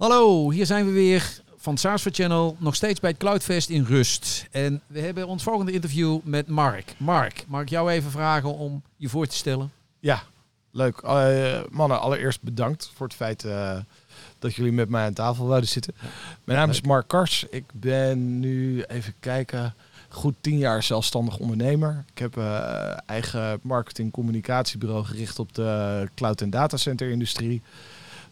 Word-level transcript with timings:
Hallo, 0.00 0.50
hier 0.50 0.66
zijn 0.66 0.86
we 0.86 0.92
weer 0.92 1.40
van 1.56 1.78
SaaSfor 1.78 2.12
Channel, 2.12 2.56
nog 2.58 2.74
steeds 2.74 3.00
bij 3.00 3.10
het 3.10 3.18
Cloudfest 3.18 3.68
in 3.68 3.84
Rust. 3.84 4.46
En 4.50 4.80
we 4.86 5.00
hebben 5.00 5.26
ons 5.26 5.42
volgende 5.42 5.72
interview 5.72 6.18
met 6.24 6.48
Mark. 6.48 6.94
Mark, 6.96 7.44
mag 7.48 7.60
ik 7.60 7.68
jou 7.68 7.90
even 7.90 8.10
vragen 8.10 8.54
om 8.54 8.82
je 8.96 9.08
voor 9.08 9.26
te 9.26 9.36
stellen? 9.36 9.72
Ja, 9.98 10.22
leuk. 10.70 10.98
Eh, 10.98 11.60
mannen, 11.70 12.00
allereerst 12.00 12.42
bedankt 12.42 12.90
voor 12.94 13.06
het 13.06 13.16
feit 13.16 13.44
uh, 13.44 13.78
dat 14.38 14.54
jullie 14.54 14.72
met 14.72 14.88
mij 14.88 15.04
aan 15.04 15.12
tafel 15.12 15.46
wilden 15.48 15.68
zitten. 15.68 15.94
Mijn 16.44 16.58
naam 16.58 16.70
is 16.70 16.80
Mark 16.80 17.08
Kars. 17.08 17.46
Ik 17.50 17.64
ben 17.72 18.38
nu, 18.38 18.82
even 18.82 19.14
kijken, 19.20 19.74
goed 20.08 20.34
tien 20.40 20.58
jaar 20.58 20.82
zelfstandig 20.82 21.38
ondernemer. 21.38 22.04
Ik 22.12 22.18
heb 22.18 22.36
uh, 22.36 22.98
eigen 23.06 23.58
marketing 23.62 24.12
communicatiebureau 24.12 25.04
gericht 25.04 25.38
op 25.38 25.54
de 25.54 26.08
cloud- 26.14 26.40
en 26.40 26.50
datacenter 26.50 27.10
industrie. 27.10 27.62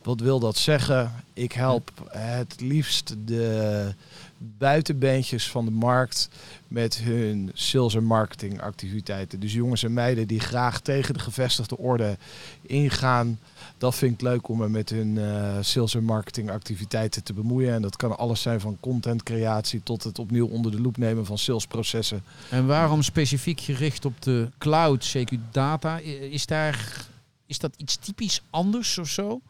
Wat 0.03 0.21
wil 0.21 0.39
dat 0.39 0.57
zeggen? 0.57 1.13
Ik 1.33 1.53
help 1.53 1.91
het 2.11 2.61
liefst 2.61 3.15
de 3.25 3.95
buitenbeentjes 4.39 5.51
van 5.51 5.65
de 5.65 5.71
markt 5.71 6.29
met 6.69 6.97
hun 6.97 7.51
sales- 7.55 7.95
en 7.95 8.05
marketingactiviteiten. 8.05 9.41
Dus 9.41 9.53
jongens 9.53 9.83
en 9.83 9.93
meiden 9.93 10.27
die 10.27 10.41
graag 10.41 10.81
tegen 10.81 11.15
de 11.15 11.21
gevestigde 11.21 11.79
orde 11.79 12.17
ingaan. 12.63 13.39
Dat 13.79 13.95
vind 13.95 14.15
ik 14.15 14.21
leuk 14.21 14.49
om 14.49 14.59
me 14.59 14.69
met 14.69 14.91
hun 14.91 15.09
uh, 15.17 15.57
sales- 15.61 15.95
en 15.95 16.05
marketingactiviteiten 16.05 17.23
te 17.23 17.33
bemoeien. 17.33 17.75
En 17.75 17.83
dat 17.83 17.97
kan 17.97 18.19
alles 18.19 18.43
zijn 18.43 18.61
van 18.61 18.77
contentcreatie 18.81 19.81
tot 19.83 20.05
het 20.05 20.19
opnieuw 20.19 20.47
onder 20.47 20.71
de 20.71 20.81
loep 20.81 20.97
nemen 20.97 21.27
van 21.27 21.39
salesprocessen. 21.39 22.23
En 22.51 22.67
waarom 22.67 23.03
specifiek 23.03 23.61
gericht 23.61 24.05
op 24.05 24.23
de 24.23 24.49
cloud, 24.59 25.17
CQ 25.17 25.39
data? 25.51 25.99
Is, 25.99 26.47
daar, 26.47 27.07
is 27.47 27.59
dat 27.59 27.75
iets 27.77 27.97
typisch 27.97 28.43
anders 28.51 28.99
of 28.99 29.09
zo? 29.09 29.41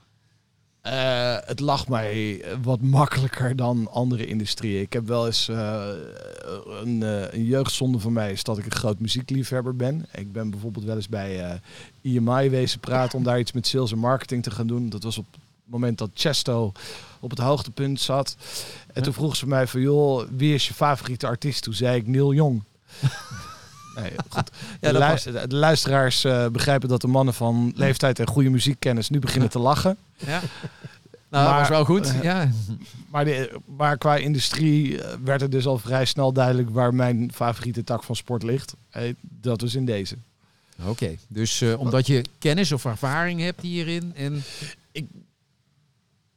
Uh, 0.92 1.36
het 1.44 1.60
lag 1.60 1.88
mij 1.88 2.44
wat 2.62 2.80
makkelijker 2.80 3.56
dan 3.56 3.88
andere 3.90 4.26
industrieën. 4.26 4.80
Ik 4.80 4.92
heb 4.92 5.06
wel 5.06 5.26
eens 5.26 5.48
uh, 5.48 5.88
een, 6.82 7.00
uh, 7.00 7.32
een, 7.32 7.44
jeugdzonde 7.44 7.98
van 7.98 8.12
mij 8.12 8.32
is 8.32 8.42
dat 8.42 8.58
ik 8.58 8.64
een 8.64 8.70
groot 8.70 8.98
muziekliefhebber 8.98 9.76
ben. 9.76 10.06
Ik 10.12 10.32
ben 10.32 10.50
bijvoorbeeld 10.50 10.84
wel 10.84 10.96
eens 10.96 11.08
bij 11.08 11.60
EMI 12.02 12.50
wezen 12.50 12.80
praten 12.80 13.18
om 13.18 13.24
daar 13.24 13.38
iets 13.38 13.52
met 13.52 13.66
sales 13.66 13.92
en 13.92 13.98
marketing 13.98 14.42
te 14.42 14.50
gaan 14.50 14.66
doen. 14.66 14.88
Dat 14.88 15.02
was 15.02 15.18
op 15.18 15.26
het 15.32 15.40
moment 15.64 15.98
dat 15.98 16.10
Chesto 16.14 16.72
op 17.20 17.30
het 17.30 17.38
hoogtepunt 17.38 18.00
zat. 18.00 18.36
En 18.92 19.02
toen 19.02 19.12
vroeg 19.12 19.36
ze 19.36 19.46
mij 19.46 19.66
van 19.66 19.80
joh, 19.80 20.28
wie 20.36 20.54
is 20.54 20.68
je 20.68 20.74
favoriete 20.74 21.26
artiest? 21.26 21.62
Toen 21.62 21.74
zei 21.74 21.96
ik 21.96 22.06
Neil 22.06 22.34
Young. 22.34 22.62
Nee, 24.00 24.12
goed. 24.28 24.50
Ja, 24.80 24.92
de, 24.92 24.98
luister, 24.98 25.48
de, 25.48 25.56
luisteraars 25.56 26.24
uh, 26.24 26.46
begrijpen 26.46 26.88
dat 26.88 27.00
de 27.00 27.06
mannen 27.06 27.34
van 27.34 27.72
leeftijd 27.74 28.18
en 28.18 28.26
goede 28.26 28.50
muziekkennis 28.50 29.08
nu 29.08 29.18
beginnen 29.18 29.50
te 29.50 29.58
lachen. 29.58 29.96
Ja. 30.16 30.40
Nou, 31.30 31.44
maar, 31.44 31.58
dat 31.58 31.58
was 31.58 31.68
wel 31.68 31.84
goed. 31.84 32.14
Ja. 32.22 32.50
Maar, 33.10 33.24
de, 33.24 33.60
maar 33.76 33.98
qua 33.98 34.16
industrie 34.16 35.00
werd 35.24 35.40
het 35.40 35.52
dus 35.52 35.66
al 35.66 35.78
vrij 35.78 36.04
snel 36.04 36.32
duidelijk 36.32 36.70
waar 36.70 36.94
mijn 36.94 37.30
favoriete 37.34 37.84
tak 37.84 38.02
van 38.02 38.16
sport 38.16 38.42
ligt. 38.42 38.74
Hey, 38.90 39.14
dat 39.20 39.60
was 39.60 39.74
in 39.74 39.84
deze. 39.84 40.16
Oké, 40.80 40.90
okay. 40.90 41.18
dus 41.28 41.60
uh, 41.60 41.78
omdat 41.78 42.06
je 42.06 42.24
kennis 42.38 42.72
of 42.72 42.84
ervaring 42.84 43.40
hebt 43.40 43.60
hierin. 43.60 44.12
En... 44.14 44.42
Ik, 44.92 45.06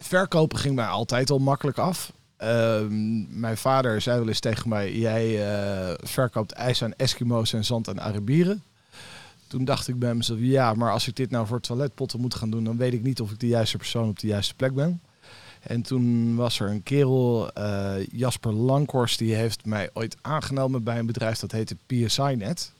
verkopen 0.03 0.57
ging 0.57 0.75
mij 0.75 0.85
altijd 0.85 1.29
al 1.29 1.39
makkelijk 1.39 1.77
af. 1.77 2.11
Uh, 2.43 2.81
mijn 3.29 3.57
vader 3.57 4.01
zei 4.01 4.19
wel 4.19 4.27
eens 4.27 4.39
tegen 4.39 4.69
mij: 4.69 4.93
Jij 4.93 5.53
uh, 5.87 5.93
verkoopt 6.03 6.51
ijs 6.51 6.83
aan 6.83 6.93
Eskimo's 6.93 7.53
en 7.53 7.65
zand 7.65 7.89
aan 7.89 8.01
Arabieren. 8.01 8.63
Toen 9.47 9.65
dacht 9.65 9.87
ik 9.87 9.99
bij 9.99 10.15
mezelf: 10.15 10.39
Ja, 10.41 10.73
maar 10.73 10.91
als 10.91 11.07
ik 11.07 11.15
dit 11.15 11.29
nou 11.29 11.47
voor 11.47 11.59
toiletpotten 11.59 12.19
moet 12.19 12.35
gaan 12.35 12.49
doen, 12.49 12.63
dan 12.63 12.77
weet 12.77 12.93
ik 12.93 13.03
niet 13.03 13.21
of 13.21 13.31
ik 13.31 13.39
de 13.39 13.47
juiste 13.47 13.77
persoon 13.77 14.09
op 14.09 14.19
de 14.19 14.27
juiste 14.27 14.55
plek 14.55 14.73
ben. 14.73 15.01
En 15.61 15.81
toen 15.81 16.35
was 16.35 16.59
er 16.59 16.69
een 16.69 16.83
kerel, 16.83 17.49
uh, 17.57 17.93
Jasper 18.11 18.53
Lankhorst, 18.53 19.19
die 19.19 19.33
heeft 19.33 19.65
mij 19.65 19.89
ooit 19.93 20.17
aangenomen 20.21 20.83
bij 20.83 20.99
een 20.99 21.05
bedrijf 21.05 21.39
dat 21.39 21.51
heette 21.51 21.77
PSI-net. 21.85 22.71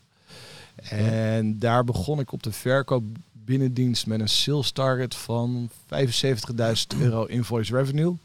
En 0.90 1.60
daar 1.60 1.84
begon 1.84 2.20
ik 2.20 2.32
op 2.32 2.44
de 2.44 2.52
verkoop 2.52 3.04
binnendienst 3.32 4.08
met 4.08 4.20
een 4.20 4.30
sales 4.30 4.72
target 4.72 5.16
van 5.16 5.70
75.000 5.70 7.00
euro 7.00 7.26
invoice 7.26 7.76
revenue. 7.76 8.16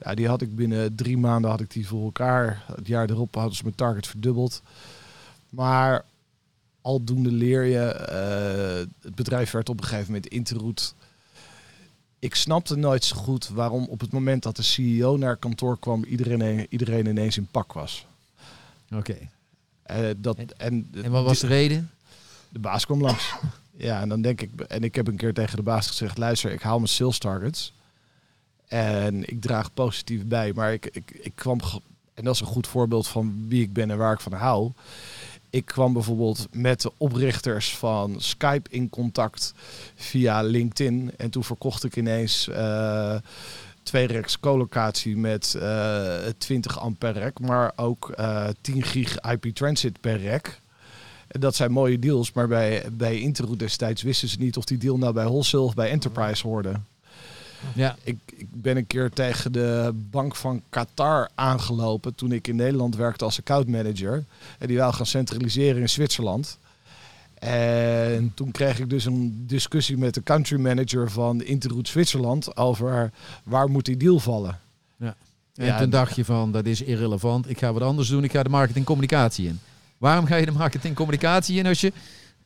Ja, 0.00 0.14
die 0.14 0.28
had 0.28 0.42
ik 0.42 0.56
binnen 0.56 0.94
drie 0.94 1.18
maanden 1.18 1.50
had 1.50 1.60
ik 1.60 1.70
die 1.70 1.86
voor 1.86 2.04
elkaar. 2.04 2.64
Het 2.76 2.86
jaar 2.86 3.10
erop 3.10 3.34
hadden 3.34 3.56
ze 3.56 3.62
mijn 3.62 3.74
target 3.74 4.06
verdubbeld. 4.06 4.62
Maar 5.48 6.04
aldoende 6.80 7.32
leer 7.32 7.64
je. 7.64 8.08
Uh, 8.10 8.92
het 9.02 9.14
bedrijf 9.14 9.50
werd 9.50 9.68
op 9.68 9.80
een 9.80 9.86
gegeven 9.86 10.06
moment 10.06 10.26
interroet. 10.26 10.94
Ik 12.18 12.34
snapte 12.34 12.76
nooit 12.76 13.04
zo 13.04 13.16
goed 13.16 13.48
waarom 13.48 13.86
op 13.88 14.00
het 14.00 14.12
moment 14.12 14.42
dat 14.42 14.56
de 14.56 14.62
CEO 14.62 15.16
naar 15.16 15.36
kantoor 15.36 15.78
kwam, 15.78 16.04
iedereen, 16.04 16.66
iedereen 16.70 17.06
ineens 17.06 17.36
in 17.36 17.48
pak 17.50 17.72
was. 17.72 18.06
Oké. 18.94 18.96
Okay. 18.96 19.30
Uh, 20.10 20.14
dat, 20.16 20.38
en, 20.56 20.88
en 21.02 21.10
wat 21.10 21.24
was 21.24 21.40
de 21.40 21.46
reden? 21.46 21.90
De 22.48 22.58
baas 22.58 22.84
kwam 22.84 23.00
langs. 23.00 23.34
ja, 23.76 24.00
en 24.00 24.08
dan 24.08 24.22
denk 24.22 24.40
ik, 24.40 24.60
en 24.60 24.82
ik 24.82 24.94
heb 24.94 25.06
een 25.06 25.16
keer 25.16 25.34
tegen 25.34 25.56
de 25.56 25.62
baas 25.62 25.86
gezegd: 25.86 26.18
luister, 26.18 26.52
ik 26.52 26.62
haal 26.62 26.76
mijn 26.76 26.88
sales 26.88 27.18
targets. 27.18 27.72
En 28.68 29.28
ik 29.28 29.40
draag 29.40 29.74
positief 29.74 30.26
bij. 30.26 30.52
Maar 30.54 30.72
ik, 30.72 30.86
ik, 30.86 31.10
ik 31.20 31.32
kwam, 31.34 31.60
en 32.14 32.24
dat 32.24 32.34
is 32.34 32.40
een 32.40 32.46
goed 32.46 32.66
voorbeeld 32.66 33.08
van 33.08 33.44
wie 33.48 33.62
ik 33.62 33.72
ben 33.72 33.90
en 33.90 33.98
waar 33.98 34.12
ik 34.12 34.20
van 34.20 34.32
hou. 34.32 34.72
Ik 35.50 35.64
kwam 35.64 35.92
bijvoorbeeld 35.92 36.46
met 36.50 36.80
de 36.80 36.92
oprichters 36.96 37.76
van 37.76 38.14
Skype 38.20 38.70
in 38.70 38.90
contact 38.90 39.54
via 39.94 40.42
LinkedIn. 40.42 41.12
En 41.16 41.30
toen 41.30 41.44
verkocht 41.44 41.84
ik 41.84 41.96
ineens 41.96 42.48
uh, 42.48 43.14
twee 43.82 44.06
reeks 44.06 44.40
colocatie 44.40 45.16
met 45.16 45.54
uh, 45.56 46.16
20 46.38 46.80
ampère 46.80 47.18
rek, 47.18 47.40
maar 47.40 47.72
ook 47.76 48.14
uh, 48.18 48.48
10 48.60 48.82
gig 48.82 49.20
IP 49.20 49.54
transit 49.54 50.00
per 50.00 50.18
rek. 50.18 50.60
En 51.28 51.40
dat 51.40 51.54
zijn 51.54 51.72
mooie 51.72 51.98
deals, 51.98 52.32
maar 52.32 52.48
bij, 52.48 52.84
bij 52.92 53.20
Interroute 53.20 53.64
destijds 53.64 54.02
wisten 54.02 54.28
ze 54.28 54.38
niet 54.38 54.56
of 54.56 54.64
die 54.64 54.78
deal 54.78 54.98
nou 54.98 55.12
bij 55.12 55.24
wholesale 55.24 55.64
of 55.64 55.74
bij 55.74 55.90
enterprise 55.90 56.46
hoorde. 56.46 56.72
Ja. 57.74 57.96
Ik, 58.02 58.16
ik 58.26 58.46
ben 58.50 58.76
een 58.76 58.86
keer 58.86 59.10
tegen 59.10 59.52
de 59.52 59.90
bank 59.94 60.36
van 60.36 60.62
Qatar 60.68 61.28
aangelopen 61.34 62.14
toen 62.14 62.32
ik 62.32 62.48
in 62.48 62.56
Nederland 62.56 62.96
werkte 62.96 63.24
als 63.24 63.38
account 63.38 63.68
manager. 63.68 64.24
En 64.58 64.66
die 64.66 64.78
wou 64.78 64.92
gaan 64.92 65.06
centraliseren 65.06 65.80
in 65.80 65.88
Zwitserland. 65.88 66.58
En 67.38 68.32
toen 68.34 68.50
kreeg 68.50 68.78
ik 68.78 68.90
dus 68.90 69.04
een 69.04 69.44
discussie 69.46 69.98
met 69.98 70.14
de 70.14 70.22
country 70.22 70.60
manager 70.60 71.10
van 71.10 71.42
Interroute 71.42 71.90
Zwitserland 71.90 72.56
over 72.56 73.10
waar 73.42 73.70
moet 73.70 73.84
die 73.84 73.96
deal 73.96 74.18
vallen. 74.18 74.58
Ja. 74.96 75.16
En 75.54 75.66
ja, 75.66 75.78
toen 75.78 75.90
dacht 75.90 76.16
je 76.16 76.24
van 76.24 76.52
dat 76.52 76.66
is 76.66 76.82
irrelevant, 76.82 77.50
ik 77.50 77.58
ga 77.58 77.72
wat 77.72 77.82
anders 77.82 78.08
doen, 78.08 78.24
ik 78.24 78.32
ga 78.32 78.42
de 78.42 78.48
marketingcommunicatie 78.48 79.48
in. 79.48 79.60
Waarom 79.98 80.26
ga 80.26 80.36
je 80.36 80.46
de 80.46 80.52
marketingcommunicatie 80.52 81.58
in 81.58 81.66
als 81.66 81.80
je 81.80 81.92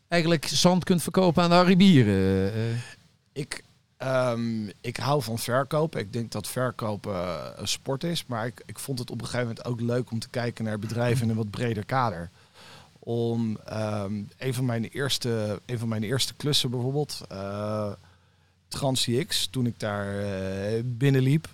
eigenlijk 0.08 0.46
zand 0.46 0.84
kunt 0.84 1.02
verkopen 1.02 1.42
aan 1.42 1.50
de 1.50 1.56
Arabieren? 1.56 2.52
Ik, 3.32 3.62
Um, 4.04 4.72
ik 4.80 4.96
hou 4.96 5.22
van 5.22 5.38
verkopen. 5.38 6.00
Ik 6.00 6.12
denk 6.12 6.32
dat 6.32 6.48
verkopen 6.48 7.12
uh, 7.12 7.46
een 7.56 7.68
sport 7.68 8.04
is. 8.04 8.26
Maar 8.26 8.46
ik, 8.46 8.62
ik 8.66 8.78
vond 8.78 8.98
het 8.98 9.10
op 9.10 9.20
een 9.20 9.26
gegeven 9.26 9.46
moment 9.46 9.64
ook 9.64 9.80
leuk 9.80 10.10
om 10.10 10.18
te 10.18 10.28
kijken 10.28 10.64
naar 10.64 10.78
bedrijven 10.78 11.24
in 11.24 11.30
een 11.30 11.36
wat 11.36 11.50
breder 11.50 11.84
kader. 11.84 12.30
Om 12.98 13.58
um, 13.72 14.28
een, 14.38 14.54
van 14.54 14.64
mijn 14.64 14.84
eerste, 14.84 15.60
een 15.66 15.78
van 15.78 15.88
mijn 15.88 16.02
eerste 16.02 16.34
klussen 16.34 16.70
bijvoorbeeld, 16.70 17.20
uh, 17.32 17.92
TransCX, 18.68 19.46
toen 19.46 19.66
ik 19.66 19.80
daar 19.80 20.20
uh, 20.20 20.26
binnenliep. 20.84 21.48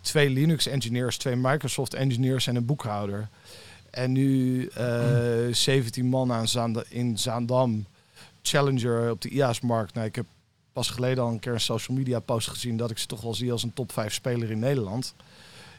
twee 0.00 0.30
Linux 0.30 0.66
engineers, 0.66 1.16
twee 1.16 1.36
Microsoft 1.36 1.94
engineers 1.94 2.46
en 2.46 2.56
een 2.56 2.66
boekhouder. 2.66 3.28
En 3.90 4.12
nu 4.12 4.70
17 5.50 6.06
man 6.06 6.32
aan 6.32 6.48
Zaand 6.48 6.84
in 6.88 7.18
Zaandam. 7.18 7.86
Challenger 8.42 9.10
op 9.10 9.20
de 9.20 9.28
IAS-markt. 9.28 9.94
Nou, 9.94 10.06
ik 10.06 10.14
heb 10.14 10.26
pas 10.76 10.90
geleden 10.90 11.24
al 11.24 11.30
een 11.30 11.38
keer 11.38 11.52
een 11.52 11.60
social 11.60 11.96
media 11.96 12.20
post 12.20 12.48
gezien 12.48 12.76
dat 12.76 12.90
ik 12.90 12.98
ze 12.98 13.06
toch 13.06 13.20
wel 13.20 13.34
zie 13.34 13.52
als 13.52 13.62
een 13.62 13.72
top 13.72 13.92
5 13.92 14.14
speler 14.14 14.50
in 14.50 14.58
Nederland. 14.58 15.14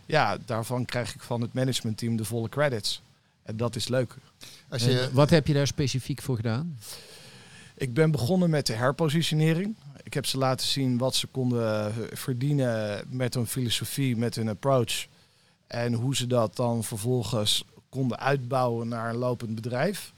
Ja, 0.06 0.38
daarvan 0.46 0.86
krijg 0.86 1.16
ik 1.16 1.22
van 1.22 1.42
het 1.42 1.54
managementteam 1.54 2.16
de 2.16 2.26
volle 2.26 2.50
credits. 2.50 3.02
En 3.44 3.58
dat 3.58 3.76
is 3.76 3.88
leuk. 3.88 4.16
Als 4.70 4.84
je... 4.84 5.10
wat 5.14 5.30
heb 5.30 5.48
je 5.48 5.54
daar 5.54 5.68
specifiek 5.68 6.22
voor 6.22 6.36
gedaan? 6.36 6.78
Ik 7.76 7.94
ben 7.94 8.12
begonnen 8.12 8.50
met 8.50 8.66
de 8.66 8.74
herpositionering. 8.74 9.76
Ik 10.04 10.14
heb 10.14 10.26
ze 10.26 10.38
laten 10.38 10.68
zien 10.68 10.98
wat 10.98 11.16
ze 11.16 11.28
konden 11.28 11.94
verdienen 12.14 13.04
met 13.10 13.34
hun 13.34 13.48
filosofie, 13.48 14.18
met 14.18 14.36
hun 14.36 14.50
approach. 14.50 15.08
En 15.68 15.94
hoe 15.94 16.16
ze 16.16 16.28
dat 16.28 16.56
dan 16.56 16.84
vervolgens 16.84 17.64
konden 17.90 18.20
uitbouwen 18.20 18.88
naar 18.88 19.10
een 19.10 19.18
lopend 19.18 19.56
bedrijf. 19.56 20.14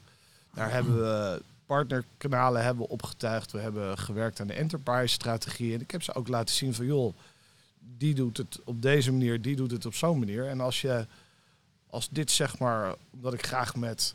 Daar 0.54 0.72
hebben 0.72 0.96
we 0.96 1.42
partnerkanalen 1.70 2.62
hebben 2.62 2.88
opgetuigd. 2.88 3.52
We 3.52 3.60
hebben 3.60 3.98
gewerkt 3.98 4.40
aan 4.40 4.46
de 4.46 4.54
enterprise-strategie. 4.54 5.74
En 5.74 5.80
ik 5.80 5.90
heb 5.90 6.02
ze 6.02 6.14
ook 6.14 6.28
laten 6.28 6.54
zien 6.54 6.74
van, 6.74 6.86
joh, 6.86 7.14
die 7.78 8.14
doet 8.14 8.36
het 8.36 8.60
op 8.64 8.82
deze 8.82 9.12
manier, 9.12 9.42
die 9.42 9.56
doet 9.56 9.70
het 9.70 9.86
op 9.86 9.94
zo'n 9.94 10.18
manier. 10.18 10.48
En 10.48 10.60
als 10.60 10.80
je, 10.80 11.06
als 11.86 12.08
dit 12.08 12.30
zeg 12.30 12.58
maar, 12.58 12.94
omdat 13.10 13.32
ik 13.32 13.46
graag 13.46 13.76
met 13.76 14.14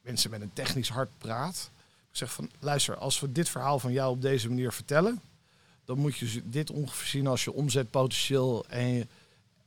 mensen 0.00 0.30
met 0.30 0.40
een 0.40 0.52
technisch 0.52 0.88
hart 0.88 1.10
praat, 1.18 1.70
ik 2.10 2.16
zeg 2.16 2.32
van, 2.32 2.50
luister, 2.58 2.96
als 2.96 3.20
we 3.20 3.32
dit 3.32 3.48
verhaal 3.48 3.78
van 3.78 3.92
jou 3.92 4.10
op 4.10 4.22
deze 4.22 4.48
manier 4.48 4.72
vertellen, 4.72 5.20
dan 5.84 5.98
moet 5.98 6.16
je 6.16 6.42
dit 6.44 6.70
ongeveer 6.70 7.08
zien 7.08 7.26
als 7.26 7.44
je 7.44 7.52
omzetpotentieel 7.52 8.64
en, 8.68 9.08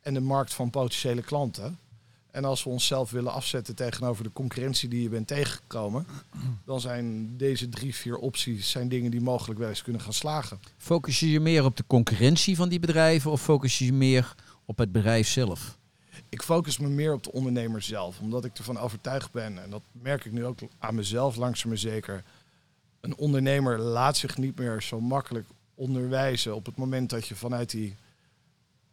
en 0.01 0.13
de 0.13 0.19
markt 0.19 0.53
van 0.53 0.69
potentiële 0.69 1.21
klanten. 1.21 1.79
En 2.38 2.45
als 2.45 2.63
we 2.63 2.69
onszelf 2.69 3.12
willen 3.12 3.31
afzetten 3.31 3.75
tegenover 3.75 4.24
de 4.24 4.34
concurrentie 4.34 4.89
die 4.89 5.01
je 5.01 5.10
bent 5.10 5.28
tegengekomen, 5.28 6.07
dan 6.66 6.81
zijn 6.81 7.38
deze 7.38 7.69
drie, 7.69 7.95
vier 7.95 8.18
opties 8.18 8.69
zijn 8.69 8.89
dingen 8.89 9.12
die 9.12 9.22
mogelijk 9.22 9.60
wel 9.60 9.69
eens 9.69 9.81
kunnen 9.81 10.01
gaan 10.01 10.13
slagen. 10.13 10.60
Focus 10.78 11.19
je 11.19 11.30
je 11.30 11.39
meer 11.39 11.63
op 11.63 11.78
de 11.78 11.84
concurrentie 11.88 12.56
van 12.56 12.69
die 12.69 12.80
bedrijven 12.80 13.31
of 13.31 13.42
focus 13.42 13.78
je 13.78 13.86
je 13.86 13.94
meer 13.94 14.36
op 14.66 14.78
het 14.78 14.92
bedrijf 14.92 15.28
zelf? 15.28 15.78
Ik 16.30 16.42
focus 16.42 16.78
me 16.78 16.88
meer 16.88 17.13
op 17.13 17.24
de 17.24 17.31
ondernemer 17.31 17.81
zelf, 17.81 18.19
omdat 18.19 18.45
ik 18.45 18.57
ervan 18.57 18.80
overtuigd 18.80 19.31
ben, 19.31 19.63
en 19.63 19.69
dat 19.69 19.84
merk 19.92 20.25
ik 20.25 20.31
nu 20.31 20.45
ook 20.45 20.60
aan 20.80 20.95
mezelf 20.95 21.36
langzaam 21.36 21.69
maar 21.69 21.78
zeker. 21.78 22.24
Een 23.01 23.18
ondernemer 23.18 23.80
laat 23.80 24.18
zich 24.18 24.38
niet 24.38 24.60
meer 24.60 24.81
zo 24.81 25.00
makkelijk 25.00 25.45
onderwijzen 25.75 26.56
op 26.56 26.66
het 26.66 26.75
moment 26.75 27.10
dat 27.10 27.28
je 27.28 27.36
vanuit 27.36 27.69
die 27.69 27.95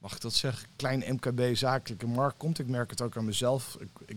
mag 0.04 0.14
ik 0.14 0.20
dat 0.20 0.34
zeggen, 0.34 0.68
klein 0.76 1.04
MKB 1.06 1.56
zakelijke 1.56 2.06
markt 2.06 2.36
komt. 2.36 2.58
Ik 2.58 2.68
merk 2.68 2.90
het 2.90 3.00
ook 3.00 3.16
aan 3.16 3.24
mezelf. 3.24 3.76
Ik, 3.80 3.88
ik, 4.06 4.16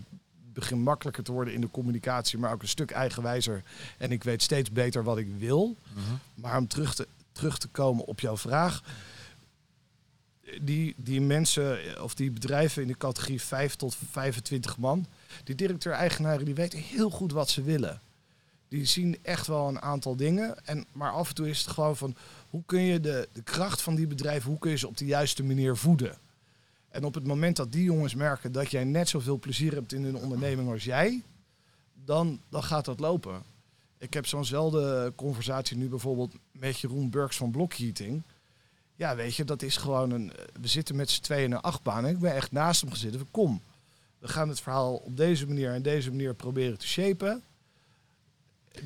begin 0.52 0.82
makkelijker 0.82 1.22
te 1.22 1.32
worden 1.32 1.54
in 1.54 1.60
de 1.60 1.70
communicatie, 1.70 2.38
maar 2.38 2.52
ook 2.52 2.62
een 2.62 2.68
stuk 2.68 2.90
eigenwijzer. 2.90 3.62
En 3.98 4.12
ik 4.12 4.24
weet 4.24 4.42
steeds 4.42 4.72
beter 4.72 5.04
wat 5.04 5.18
ik 5.18 5.28
wil. 5.38 5.76
Mhm. 5.92 6.14
Maar 6.34 6.58
om 6.58 6.68
terug 6.68 6.94
te, 6.94 7.08
terug 7.32 7.58
te 7.58 7.68
komen 7.68 8.04
op 8.04 8.20
jouw 8.20 8.36
vraag. 8.36 8.82
Die, 10.60 10.94
die 10.96 11.20
mensen 11.20 11.78
of 12.02 12.14
die 12.14 12.30
bedrijven 12.30 12.82
in 12.82 12.88
de 12.88 12.96
categorie 12.96 13.42
5 13.42 13.76
tot 13.76 13.96
25 14.10 14.78
man, 14.78 15.06
die 15.44 15.54
directeur-eigenaren, 15.54 16.44
die 16.44 16.54
weten 16.54 16.78
heel 16.78 17.10
goed 17.10 17.32
wat 17.32 17.50
ze 17.50 17.62
willen. 17.62 18.00
Die 18.68 18.84
zien 18.84 19.18
echt 19.22 19.46
wel 19.46 19.68
een 19.68 19.82
aantal 19.82 20.16
dingen. 20.16 20.66
En, 20.66 20.86
maar 20.92 21.12
af 21.12 21.28
en 21.28 21.34
toe 21.34 21.48
is 21.48 21.58
het 21.58 21.70
gewoon 21.70 21.96
van 21.96 22.16
hoe 22.50 22.62
kun 22.66 22.80
je 22.80 23.00
de, 23.00 23.28
de 23.32 23.42
kracht 23.42 23.82
van 23.82 23.94
die 23.94 24.06
bedrijven, 24.06 24.50
hoe 24.50 24.58
kun 24.58 24.70
je 24.70 24.86
op 24.86 24.96
de 24.96 25.06
juiste 25.06 25.42
manier 25.42 25.76
voeden? 25.76 26.18
En 26.88 27.04
op 27.04 27.14
het 27.14 27.26
moment 27.26 27.56
dat 27.56 27.72
die 27.72 27.84
jongens 27.84 28.14
merken 28.14 28.52
dat 28.52 28.70
jij 28.70 28.84
net 28.84 29.08
zoveel 29.08 29.38
plezier 29.38 29.72
hebt 29.74 29.92
in 29.92 30.04
hun 30.04 30.16
onderneming 30.16 30.70
als 30.70 30.84
jij, 30.84 31.22
dan, 32.04 32.40
dan 32.48 32.62
gaat 32.62 32.84
dat 32.84 33.00
lopen. 33.00 33.42
Ik 33.98 34.14
heb 34.14 34.26
zo'nzelfde 34.26 35.12
conversatie 35.16 35.76
nu 35.76 35.88
bijvoorbeeld 35.88 36.34
met 36.52 36.78
Jeroen 36.78 37.10
Burks 37.10 37.36
van 37.36 37.50
Blockheating. 37.50 38.22
Ja, 38.94 39.16
weet 39.16 39.34
je, 39.34 39.44
dat 39.44 39.62
is 39.62 39.76
gewoon 39.76 40.10
een. 40.10 40.32
We 40.60 40.68
zitten 40.68 40.96
met 40.96 41.10
z'n 41.10 41.22
tweeën 41.22 41.44
in 41.44 41.52
een 41.52 41.60
achtbaan. 41.60 42.04
En 42.04 42.10
ik 42.10 42.18
ben 42.18 42.34
echt 42.34 42.52
naast 42.52 42.80
hem 42.80 42.90
gezeten. 42.90 43.30
Kom, 43.30 43.62
we 44.18 44.28
gaan 44.28 44.48
het 44.48 44.60
verhaal 44.60 44.94
op 44.94 45.16
deze 45.16 45.46
manier 45.46 45.72
en 45.72 45.82
deze 45.82 46.10
manier 46.10 46.34
proberen 46.34 46.78
te 46.78 46.86
shapen 46.86 47.42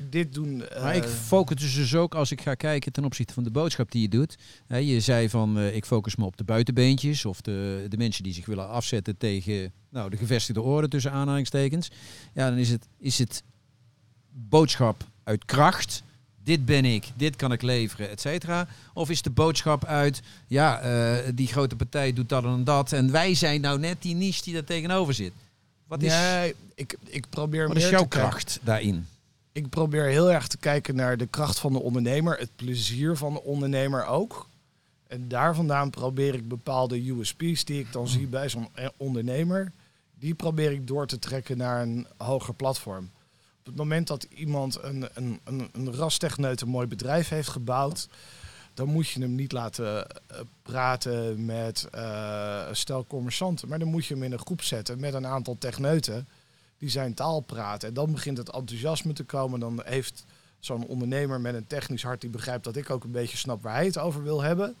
dit 0.09 0.33
doen. 0.33 0.63
Maar 0.81 0.95
ik 0.95 1.03
eh, 1.03 1.09
focus 1.09 1.75
dus 1.75 1.95
ook 1.95 2.15
als 2.15 2.31
ik 2.31 2.41
ga 2.41 2.53
kijken 2.53 2.91
ten 2.91 3.05
opzichte 3.05 3.33
van 3.33 3.43
de 3.43 3.51
boodschap 3.51 3.91
die 3.91 4.01
je 4.01 4.09
doet. 4.09 4.37
je 4.67 4.99
zei 4.99 5.29
van 5.29 5.57
uh, 5.57 5.75
ik 5.75 5.85
focus 5.85 6.15
me 6.15 6.25
op 6.25 6.37
de 6.37 6.43
buitenbeentjes 6.43 7.25
of 7.25 7.41
de, 7.41 7.85
de 7.89 7.97
mensen 7.97 8.23
die 8.23 8.33
zich 8.33 8.45
willen 8.45 8.69
afzetten 8.69 9.17
tegen 9.17 9.71
nou, 9.89 10.09
de 10.09 10.17
gevestigde 10.17 10.61
orde 10.61 10.87
tussen 10.87 11.11
aanhalingstekens. 11.11 11.91
Ja, 12.33 12.49
dan 12.49 12.57
is 12.57 12.69
het, 12.69 12.87
is 12.99 13.17
het 13.17 13.43
boodschap 14.31 15.03
uit 15.23 15.45
kracht. 15.45 16.03
Dit 16.43 16.65
ben 16.65 16.85
ik, 16.85 17.11
dit 17.15 17.35
kan 17.35 17.51
ik 17.51 17.61
leveren, 17.61 18.09
et 18.09 18.21
cetera. 18.21 18.67
Of 18.93 19.09
is 19.09 19.21
de 19.21 19.29
boodschap 19.29 19.85
uit, 19.85 20.21
ja, 20.47 20.83
uh, 20.83 21.31
die 21.35 21.47
grote 21.47 21.75
partij 21.75 22.13
doet 22.13 22.29
dat 22.29 22.43
en 22.43 22.63
dat. 22.63 22.91
En 22.91 23.11
wij 23.11 23.35
zijn 23.35 23.61
nou 23.61 23.79
net 23.79 24.01
die 24.01 24.15
niche 24.15 24.43
die 24.43 24.53
daar 24.53 24.63
tegenover 24.63 25.13
zit. 25.13 25.31
Wat 25.87 26.01
is, 26.01 26.11
nee, 26.11 26.55
ik, 26.75 26.97
ik 27.05 27.29
probeer 27.29 27.67
wat 27.67 27.77
is 27.77 27.89
jouw 27.89 28.05
kracht 28.05 28.59
daarin? 28.63 29.07
Ik 29.53 29.69
probeer 29.69 30.05
heel 30.05 30.31
erg 30.31 30.47
te 30.47 30.57
kijken 30.57 30.95
naar 30.95 31.17
de 31.17 31.27
kracht 31.27 31.59
van 31.59 31.73
de 31.73 31.81
ondernemer, 31.81 32.37
het 32.37 32.55
plezier 32.55 33.17
van 33.17 33.33
de 33.33 33.43
ondernemer 33.43 34.05
ook. 34.05 34.47
En 35.07 35.27
daar 35.27 35.55
vandaan 35.55 35.89
probeer 35.89 36.33
ik 36.33 36.47
bepaalde 36.47 37.09
USP's 37.09 37.65
die 37.65 37.79
ik 37.79 37.91
dan 37.91 38.07
zie 38.07 38.27
bij 38.27 38.49
zo'n 38.49 38.69
ondernemer, 38.97 39.71
die 40.19 40.33
probeer 40.33 40.71
ik 40.71 40.87
door 40.87 41.07
te 41.07 41.19
trekken 41.19 41.57
naar 41.57 41.81
een 41.81 42.07
hoger 42.17 42.53
platform. 42.53 43.11
Op 43.59 43.65
het 43.65 43.75
moment 43.75 44.07
dat 44.07 44.27
iemand 44.29 44.83
een, 44.83 45.07
een, 45.13 45.39
een, 45.43 45.69
een 45.71 45.95
rastechneut 45.95 46.61
een 46.61 46.69
mooi 46.69 46.87
bedrijf 46.87 47.29
heeft 47.29 47.49
gebouwd, 47.49 48.07
dan 48.73 48.87
moet 48.87 49.07
je 49.07 49.21
hem 49.21 49.35
niet 49.35 49.51
laten 49.51 50.09
eh, 50.09 50.39
praten 50.61 51.45
met 51.45 51.87
uh, 51.95 52.61
stel 52.71 53.05
commerçanten, 53.05 53.67
maar 53.67 53.79
dan 53.79 53.87
moet 53.87 54.05
je 54.05 54.13
hem 54.13 54.23
in 54.23 54.31
een 54.31 54.39
groep 54.39 54.61
zetten 54.61 54.99
met 54.99 55.13
een 55.13 55.27
aantal 55.27 55.57
techneuten 55.57 56.27
die 56.83 56.91
zijn 56.91 57.13
taal 57.13 57.39
praten. 57.39 57.87
En 57.87 57.93
dan 57.93 58.11
begint 58.11 58.37
het 58.37 58.49
enthousiasme 58.49 59.13
te 59.13 59.23
komen. 59.23 59.59
Dan 59.59 59.81
heeft 59.85 60.25
zo'n 60.59 60.85
ondernemer 60.85 61.41
met 61.41 61.55
een 61.55 61.67
technisch 61.67 62.03
hart 62.03 62.21
die 62.21 62.29
begrijpt 62.29 62.63
dat 62.63 62.75
ik 62.75 62.89
ook 62.89 63.03
een 63.03 63.11
beetje 63.11 63.37
snap 63.37 63.63
waar 63.63 63.73
hij 63.73 63.85
het 63.85 63.97
over 63.97 64.23
wil 64.23 64.41
hebben. 64.41 64.75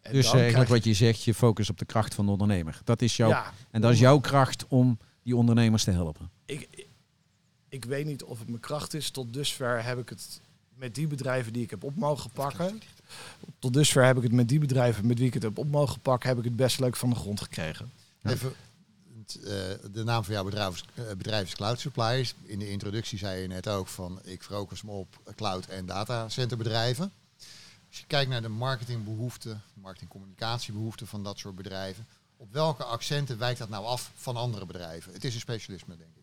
En 0.00 0.12
dus 0.12 0.32
eigenlijk 0.32 0.70
wat 0.70 0.84
je 0.84 0.94
zegt, 0.94 1.22
je 1.22 1.34
focus 1.34 1.70
op 1.70 1.78
de 1.78 1.84
kracht 1.84 2.14
van 2.14 2.26
de 2.26 2.32
ondernemer. 2.32 2.80
Dat 2.84 3.02
is 3.02 3.16
jouw, 3.16 3.44
en 3.70 3.80
dat 3.80 3.92
is 3.92 3.98
jouw 3.98 4.18
kracht 4.18 4.66
om 4.68 4.98
die 5.22 5.36
ondernemers 5.36 5.84
te 5.84 5.90
helpen. 5.90 6.30
Ik, 6.44 6.86
ik 7.68 7.84
weet 7.84 8.06
niet 8.06 8.22
of 8.22 8.38
het 8.38 8.48
mijn 8.48 8.60
kracht 8.60 8.94
is. 8.94 9.10
Tot 9.10 9.32
dusver 9.32 9.84
heb 9.84 9.98
ik 9.98 10.08
het 10.08 10.40
met 10.74 10.94
die 10.94 11.06
bedrijven 11.06 11.52
die 11.52 11.62
ik 11.62 11.70
heb 11.70 11.84
op 11.84 11.96
mogen 11.96 12.30
pakken. 12.30 12.80
Tot 13.58 13.72
dusver 13.72 14.04
heb 14.04 14.16
ik 14.16 14.22
het 14.22 14.32
met 14.32 14.48
die 14.48 14.58
bedrijven 14.58 15.06
met 15.06 15.18
wie 15.18 15.26
ik 15.26 15.34
het 15.34 15.42
heb 15.42 15.58
op 15.58 15.68
mogen 15.68 16.00
pakken, 16.00 16.28
heb 16.28 16.38
ik 16.38 16.44
het 16.44 16.56
best 16.56 16.80
leuk 16.80 16.96
van 16.96 17.10
de 17.10 17.16
grond 17.16 17.40
gekregen. 17.40 17.90
Even, 18.22 18.52
eh, 19.38 19.52
de 19.92 20.04
naam 20.04 20.24
van 20.24 20.34
jouw 20.34 20.44
bedrijf, 20.44 20.82
uh, 20.94 21.04
bedrijf 21.16 21.46
is 21.46 21.54
Cloud 21.54 21.80
Suppliers. 21.80 22.34
In 22.42 22.58
de 22.58 22.70
introductie 22.70 23.18
zei 23.18 23.40
je 23.40 23.46
net 23.48 23.68
ook 23.68 23.86
van 23.88 24.20
ik 24.24 24.42
focus 24.42 24.82
me 24.82 24.90
op 24.90 25.32
cloud- 25.34 25.66
en 25.66 25.86
datacenterbedrijven. 25.86 27.12
Als 27.88 27.98
je 27.98 28.06
kijkt 28.06 28.30
naar 28.30 28.42
de 28.42 28.48
marketingbehoeften, 28.48 29.62
marketingcommunicatiebehoeften 29.74 31.06
van 31.06 31.22
dat 31.22 31.38
soort 31.38 31.54
bedrijven, 31.54 32.06
op 32.36 32.52
welke 32.52 32.84
accenten 32.84 33.38
wijkt 33.38 33.58
dat 33.58 33.68
nou 33.68 33.84
af 33.84 34.10
van 34.14 34.36
andere 34.36 34.66
bedrijven? 34.66 35.12
Het 35.12 35.24
is 35.24 35.34
een 35.34 35.40
specialisme, 35.40 35.96
denk 35.96 36.10
ik. 36.16 36.20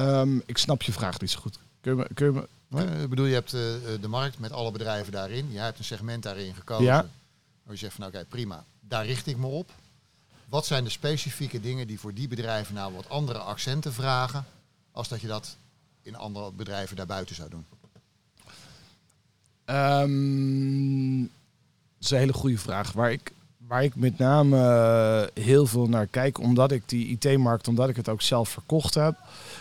Um, 0.00 0.42
ik 0.46 0.58
snap 0.58 0.82
je 0.82 0.92
vraag 0.92 1.20
niet 1.20 1.30
zo 1.30 1.40
goed. 1.40 1.58
Kun 1.80 1.96
je, 1.96 2.08
kun 2.14 2.26
je 2.26 2.32
me... 2.32 3.02
Ik 3.02 3.08
bedoel, 3.08 3.26
je 3.26 3.34
hebt 3.34 3.50
de 3.50 4.08
markt 4.08 4.38
met 4.38 4.52
alle 4.52 4.70
bedrijven 4.70 5.12
daarin. 5.12 5.52
Je 5.52 5.58
hebt 5.58 5.78
een 5.78 5.84
segment 5.84 6.22
daarin 6.22 6.54
gekozen. 6.54 6.84
Ja. 6.84 7.08
Waar 7.62 7.74
je 7.74 7.76
zegt 7.76 7.94
van 7.94 8.06
oké, 8.06 8.24
prima, 8.24 8.64
daar 8.80 9.06
richt 9.06 9.26
ik 9.26 9.36
me 9.36 9.46
op. 9.46 9.70
Wat 10.52 10.66
zijn 10.66 10.84
de 10.84 10.90
specifieke 10.90 11.60
dingen 11.60 11.86
die 11.86 12.00
voor 12.00 12.14
die 12.14 12.28
bedrijven 12.28 12.74
nou 12.74 12.94
wat 12.94 13.08
andere 13.08 13.38
accenten 13.38 13.92
vragen, 13.92 14.44
als 14.90 15.08
dat 15.08 15.20
je 15.20 15.26
dat 15.26 15.56
in 16.02 16.16
andere 16.16 16.52
bedrijven 16.52 16.96
daarbuiten 16.96 17.34
zou 17.34 17.50
doen? 17.50 17.64
Um, 19.66 21.20
dat 21.22 21.30
is 22.00 22.10
een 22.10 22.18
hele 22.18 22.32
goede 22.32 22.58
vraag. 22.58 22.92
Waar 22.92 23.12
ik, 23.12 23.32
waar 23.66 23.84
ik 23.84 23.94
met 23.94 24.18
name 24.18 24.56
eh, 24.56 25.44
heel 25.44 25.66
veel 25.66 25.88
naar 25.88 26.06
kijk, 26.06 26.38
omdat 26.38 26.72
ik 26.72 26.88
die 26.88 27.18
IT-markt, 27.18 27.68
omdat 27.68 27.88
ik 27.88 27.96
het 27.96 28.08
ook 28.08 28.22
zelf 28.22 28.48
verkocht 28.48 28.94
heb, 28.94 29.16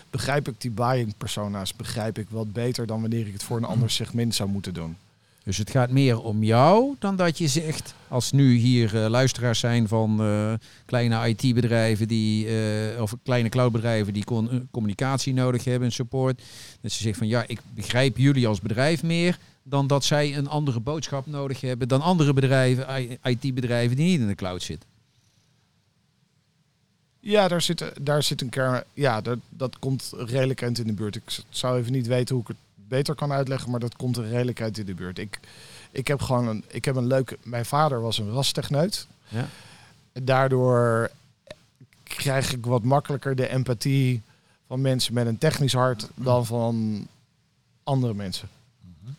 begrijp 0.10 0.48
ik 0.48 0.62
die 0.62 0.71
buying 0.71 1.17
persona's, 1.17 1.75
begrijp 1.75 2.17
ik 2.17 2.29
wat 2.29 2.53
beter 2.53 2.86
dan 2.88 3.01
wanneer 3.01 3.27
ik 3.27 3.33
het 3.33 3.43
voor 3.43 3.57
een 3.57 3.63
ander 3.63 3.89
segment 3.89 4.36
zou 4.36 4.50
moeten 4.50 4.74
doen. 4.74 4.98
Dus 5.43 5.57
het 5.57 5.69
gaat 5.69 5.89
meer 5.89 6.21
om 6.21 6.43
jou 6.43 6.95
dan 7.00 7.15
dat 7.15 7.38
je 7.38 7.48
zegt, 7.48 7.93
als 8.07 8.31
nu 8.31 8.53
hier 8.55 8.95
uh, 8.95 9.07
luisteraars 9.07 9.60
zijn 9.60 9.88
van 9.88 10.17
uh, 10.21 10.53
kleine 10.86 11.29
IT-bedrijven 11.29 12.07
die, 12.07 12.45
uh, 12.45 13.01
of 13.01 13.15
kleine 13.24 13.50
cloudbedrijven 13.50 14.13
die 14.13 14.25
communicatie 14.71 15.33
nodig 15.33 15.63
hebben 15.63 15.88
en 15.88 15.93
support. 15.93 16.41
Dat 16.81 16.91
ze 16.91 17.01
zeggen 17.01 17.17
van 17.17 17.27
ja, 17.27 17.43
ik 17.48 17.62
begrijp 17.74 18.17
jullie 18.17 18.48
als 18.48 18.62
bedrijf 18.62 19.03
meer 19.03 19.38
dan 19.63 19.88
dat 19.88 20.03
zij 20.03 20.38
een 20.38 20.48
andere 20.48 20.79
boodschap 20.79 21.25
nodig 21.25 21.62
hebben 21.62 21.88
dan 21.88 22.01
andere 22.01 22.33
bedrijven, 22.33 23.17
IT-bedrijven 23.24 23.95
die 23.95 24.10
niet 24.10 24.19
in 24.19 24.27
de 24.27 24.36
cloud 24.36 24.62
zitten. 24.62 24.89
Ja, 27.19 27.48
daar 27.48 27.62
zit, 27.62 27.91
daar 28.01 28.24
zit 28.24 28.41
een 28.41 28.50
kern. 28.50 28.83
Ja, 28.93 29.21
dat, 29.21 29.38
dat 29.50 29.79
komt 29.79 30.12
redelijk 30.15 30.62
eind 30.62 30.79
in 30.79 30.88
de 30.88 30.93
buurt. 30.93 31.15
Ik 31.15 31.39
zou 31.50 31.79
even 31.79 31.91
niet 31.91 32.07
weten 32.07 32.36
hoe 32.36 32.43
ik 32.43 32.48
het 32.48 32.57
beter 32.91 33.15
kan 33.15 33.31
uitleggen, 33.31 33.71
maar 33.71 33.79
dat 33.79 33.95
komt 33.95 34.17
er 34.17 34.29
redelijk 34.29 34.62
uit 34.62 34.77
in 34.77 34.86
de 34.86 34.93
buurt. 34.93 35.17
Ik, 35.17 35.39
ik 35.91 36.07
heb 36.07 36.21
gewoon 36.21 36.48
een, 36.48 36.63
ik 36.67 36.86
heb 36.86 36.95
een 36.95 37.07
leuke. 37.07 37.38
Mijn 37.43 37.65
vader 37.65 38.01
was 38.01 38.17
een 38.17 38.31
rastechneut. 38.31 39.07
Ja. 39.27 39.48
Daardoor 40.13 41.12
krijg 42.03 42.53
ik 42.53 42.65
wat 42.65 42.83
makkelijker 42.83 43.36
de 43.36 43.48
empathie 43.48 44.21
van 44.67 44.81
mensen 44.81 45.13
met 45.13 45.27
een 45.27 45.38
technisch 45.38 45.74
hart 45.74 46.10
dan 46.15 46.45
van 46.45 47.07
andere 47.83 48.13
mensen. 48.13 48.50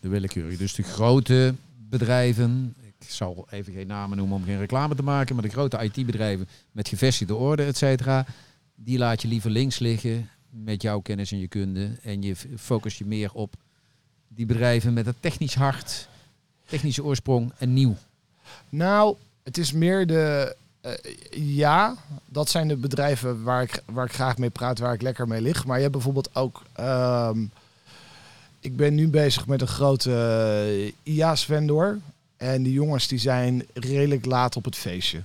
De 0.01 0.09
willekeurig. 0.09 0.59
Dus 0.59 0.75
de 0.75 0.83
grote 0.83 1.55
bedrijven, 1.89 2.75
ik 2.99 3.11
zal 3.11 3.47
even 3.51 3.73
geen 3.73 3.87
namen 3.87 4.17
noemen 4.17 4.37
om 4.37 4.45
geen 4.45 4.59
reclame 4.59 4.95
te 4.95 5.03
maken, 5.03 5.35
maar 5.35 5.45
de 5.45 5.51
grote 5.51 5.79
IT-bedrijven 5.83 6.49
met 6.73 6.89
gevestigde 6.89 7.35
orde, 7.35 7.65
et 7.65 7.77
cetera, 7.77 8.27
die 8.75 8.99
laat 8.99 9.23
je 9.23 9.29
liever 9.29 9.51
links 9.51 9.79
liggen 9.79 10.29
met 10.53 10.83
jouw 10.83 11.01
kennis 11.01 11.33
en 11.33 11.39
je 11.39 11.49
kunde. 11.49 11.91
En 12.03 12.23
je 12.23 12.37
focus 12.57 12.99
je 12.99 13.07
meer 13.07 13.33
op 13.33 13.55
die 14.29 14.47
bedrijven 14.47 14.93
met 14.93 15.07
een 15.07 15.21
technisch 15.21 15.55
hart, 15.55 16.09
technische 16.67 17.05
oorsprong 17.05 17.53
en 17.59 17.73
nieuw. 17.73 17.97
Nou, 18.69 19.17
het 19.43 19.59
is 19.59 19.73
meer 19.73 20.07
de. 20.07 20.57
Uh, 20.87 20.93
ja, 21.57 21.97
dat 22.27 22.51
zijn 22.51 22.69
de 22.69 22.77
bedrijven 22.77 23.43
waar 23.43 23.63
ik, 23.63 23.83
waar 23.85 24.07
ik 24.07 24.13
graag 24.13 24.39
mee 24.39 24.51
praat, 24.51 24.79
waar 24.79 24.95
ik 24.95 25.03
lekker 25.03 25.29
mee 25.29 25.41
lig. 25.41 25.67
Maar 25.67 25.77
je 25.77 25.83
hebt 25.83 25.95
bijvoorbeeld 25.95 26.35
ook. 26.35 26.63
Um, 26.81 27.51
ik 28.61 28.77
ben 28.77 28.95
nu 28.95 29.09
bezig 29.09 29.47
met 29.47 29.61
een 29.61 29.67
grote 29.67 30.11
uh, 30.77 31.15
IA's-vendor. 31.15 31.99
En 32.37 32.63
die 32.63 32.73
jongens 32.73 33.09
die 33.09 33.19
zijn 33.19 33.67
redelijk 33.73 34.25
laat 34.25 34.57
op 34.57 34.65
het 34.65 34.77
feestje. 34.77 35.23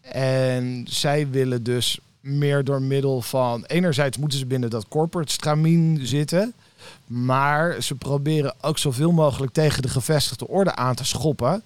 En 0.00 0.84
zij 0.88 1.28
willen 1.30 1.62
dus 1.62 2.00
meer 2.20 2.64
door 2.64 2.82
middel 2.82 3.22
van... 3.22 3.64
Enerzijds 3.64 4.18
moeten 4.18 4.38
ze 4.38 4.46
binnen 4.46 4.70
dat 4.70 4.88
corporate 4.88 5.32
stramien 5.32 6.06
zitten... 6.06 6.54
Maar 7.06 7.82
ze 7.82 7.94
proberen 7.94 8.54
ook 8.60 8.78
zoveel 8.78 9.12
mogelijk 9.12 9.52
tegen 9.52 9.82
de 9.82 9.88
gevestigde 9.88 10.48
orde 10.48 10.74
aan 10.74 10.94
te 10.94 11.04
schoppen. 11.04 11.62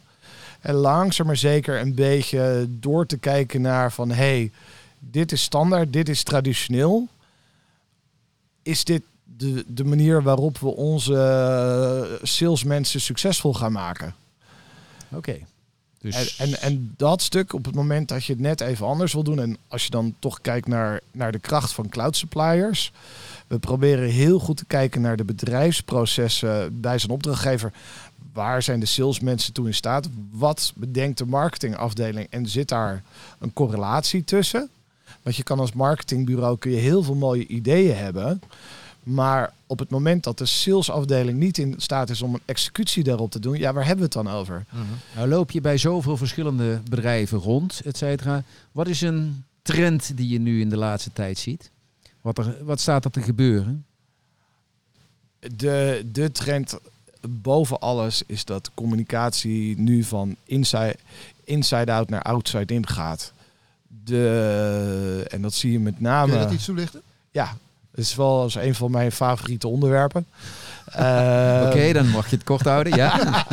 En 0.60 0.74
langzaam 0.74 1.26
maar 1.26 1.36
zeker 1.36 1.80
een 1.80 1.94
beetje 1.94 2.66
door 2.68 3.06
te 3.06 3.18
kijken 3.18 3.60
naar 3.60 3.92
van... 3.92 4.08
hé, 4.08 4.14
hey, 4.14 4.52
dit 4.98 5.32
is 5.32 5.42
standaard, 5.42 5.92
dit 5.92 6.08
is 6.08 6.22
traditioneel. 6.22 7.08
Is 8.62 8.84
dit 8.84 9.02
de, 9.24 9.64
de 9.66 9.84
manier 9.84 10.22
waarop 10.22 10.58
we 10.58 10.76
onze 10.76 12.18
salesmensen 12.22 13.00
succesvol 13.00 13.54
gaan 13.54 13.72
maken? 13.72 14.14
Oké. 15.08 15.38
Dus... 16.04 16.36
En, 16.36 16.46
en, 16.46 16.60
en, 16.60 16.94
dat 16.96 17.22
stuk 17.22 17.52
op 17.52 17.64
het 17.64 17.74
moment 17.74 18.08
dat 18.08 18.24
je 18.24 18.32
het 18.32 18.42
net 18.42 18.60
even 18.60 18.86
anders 18.86 19.12
wil 19.12 19.22
doen. 19.22 19.40
En 19.40 19.56
als 19.68 19.84
je 19.84 19.90
dan 19.90 20.14
toch 20.18 20.40
kijkt 20.40 20.66
naar, 20.66 21.00
naar 21.12 21.32
de 21.32 21.38
kracht 21.38 21.72
van 21.72 21.88
cloud 21.88 22.16
suppliers. 22.16 22.92
We 23.46 23.58
proberen 23.58 24.08
heel 24.08 24.38
goed 24.38 24.56
te 24.56 24.64
kijken 24.64 25.00
naar 25.00 25.16
de 25.16 25.24
bedrijfsprocessen 25.24 26.80
bij 26.80 26.98
zijn 26.98 27.12
opdrachtgever. 27.12 27.72
Waar 28.32 28.62
zijn 28.62 28.80
de 28.80 28.86
salesmensen 28.86 29.52
toe 29.52 29.66
in 29.66 29.74
staat? 29.74 30.08
Wat 30.30 30.72
bedenkt 30.74 31.18
de 31.18 31.26
marketingafdeling? 31.26 32.26
En 32.30 32.48
zit 32.48 32.68
daar 32.68 33.02
een 33.38 33.52
correlatie 33.52 34.24
tussen? 34.24 34.68
Want 35.22 35.36
je 35.36 35.42
kan 35.42 35.60
als 35.60 35.72
marketingbureau 35.72 36.58
kun 36.58 36.70
je 36.70 36.76
heel 36.76 37.02
veel 37.02 37.14
mooie 37.14 37.46
ideeën 37.46 37.96
hebben. 37.96 38.40
Maar 39.02 39.52
op 39.74 39.80
het 39.80 39.90
moment 39.90 40.24
dat 40.24 40.38
de 40.38 40.46
salesafdeling 40.46 41.38
niet 41.38 41.58
in 41.58 41.74
staat 41.76 42.10
is 42.10 42.22
om 42.22 42.34
een 42.34 42.40
executie 42.44 43.02
daarop 43.02 43.30
te 43.30 43.38
doen, 43.38 43.58
ja, 43.58 43.72
waar 43.72 43.86
hebben 43.86 44.10
we 44.10 44.18
het 44.18 44.24
dan 44.24 44.34
over? 44.34 44.64
Mhm. 44.70 44.82
Nou 45.14 45.28
loop 45.28 45.50
je 45.50 45.60
bij 45.60 45.78
zoveel 45.78 46.16
verschillende 46.16 46.80
bedrijven 46.90 47.38
rond, 47.38 47.80
et 47.84 47.96
cetera. 47.96 48.42
Wat 48.72 48.88
is 48.88 49.00
een 49.00 49.44
trend 49.62 50.16
die 50.16 50.28
je 50.28 50.38
nu 50.38 50.60
in 50.60 50.68
de 50.68 50.76
laatste 50.76 51.10
tijd 51.12 51.38
ziet? 51.38 51.70
Wat, 52.20 52.38
er, 52.38 52.56
wat 52.64 52.80
staat 52.80 53.04
er 53.04 53.10
te 53.10 53.22
gebeuren? 53.22 53.84
De, 55.56 56.06
de 56.12 56.32
trend 56.32 56.78
boven 57.28 57.80
alles 57.80 58.22
is 58.26 58.44
dat 58.44 58.70
communicatie 58.74 59.78
nu 59.78 60.02
van 60.02 60.36
inside, 60.44 60.96
inside 61.44 61.92
out 61.92 62.08
naar 62.08 62.22
outside 62.22 62.74
in 62.74 62.86
gaat. 62.86 63.32
De, 64.04 65.26
en 65.28 65.42
dat 65.42 65.54
zie 65.54 65.72
je 65.72 65.80
met 65.80 66.00
name. 66.00 66.30
Kun 66.30 66.40
je 66.40 66.44
dat 66.44 66.54
iets 66.54 66.64
toelichten? 66.64 67.02
Ja, 67.30 67.56
het 67.94 68.04
is 68.04 68.14
wel 68.14 68.40
als 68.40 68.54
een 68.54 68.74
van 68.74 68.90
mijn 68.90 69.12
favoriete 69.12 69.68
onderwerpen. 69.68 70.26
Oké, 71.66 71.92
dan 71.92 72.08
mag 72.08 72.30
je 72.30 72.36
het 72.36 72.44
kort 72.44 72.64
houden, 72.64 72.96
ja. 72.96 73.18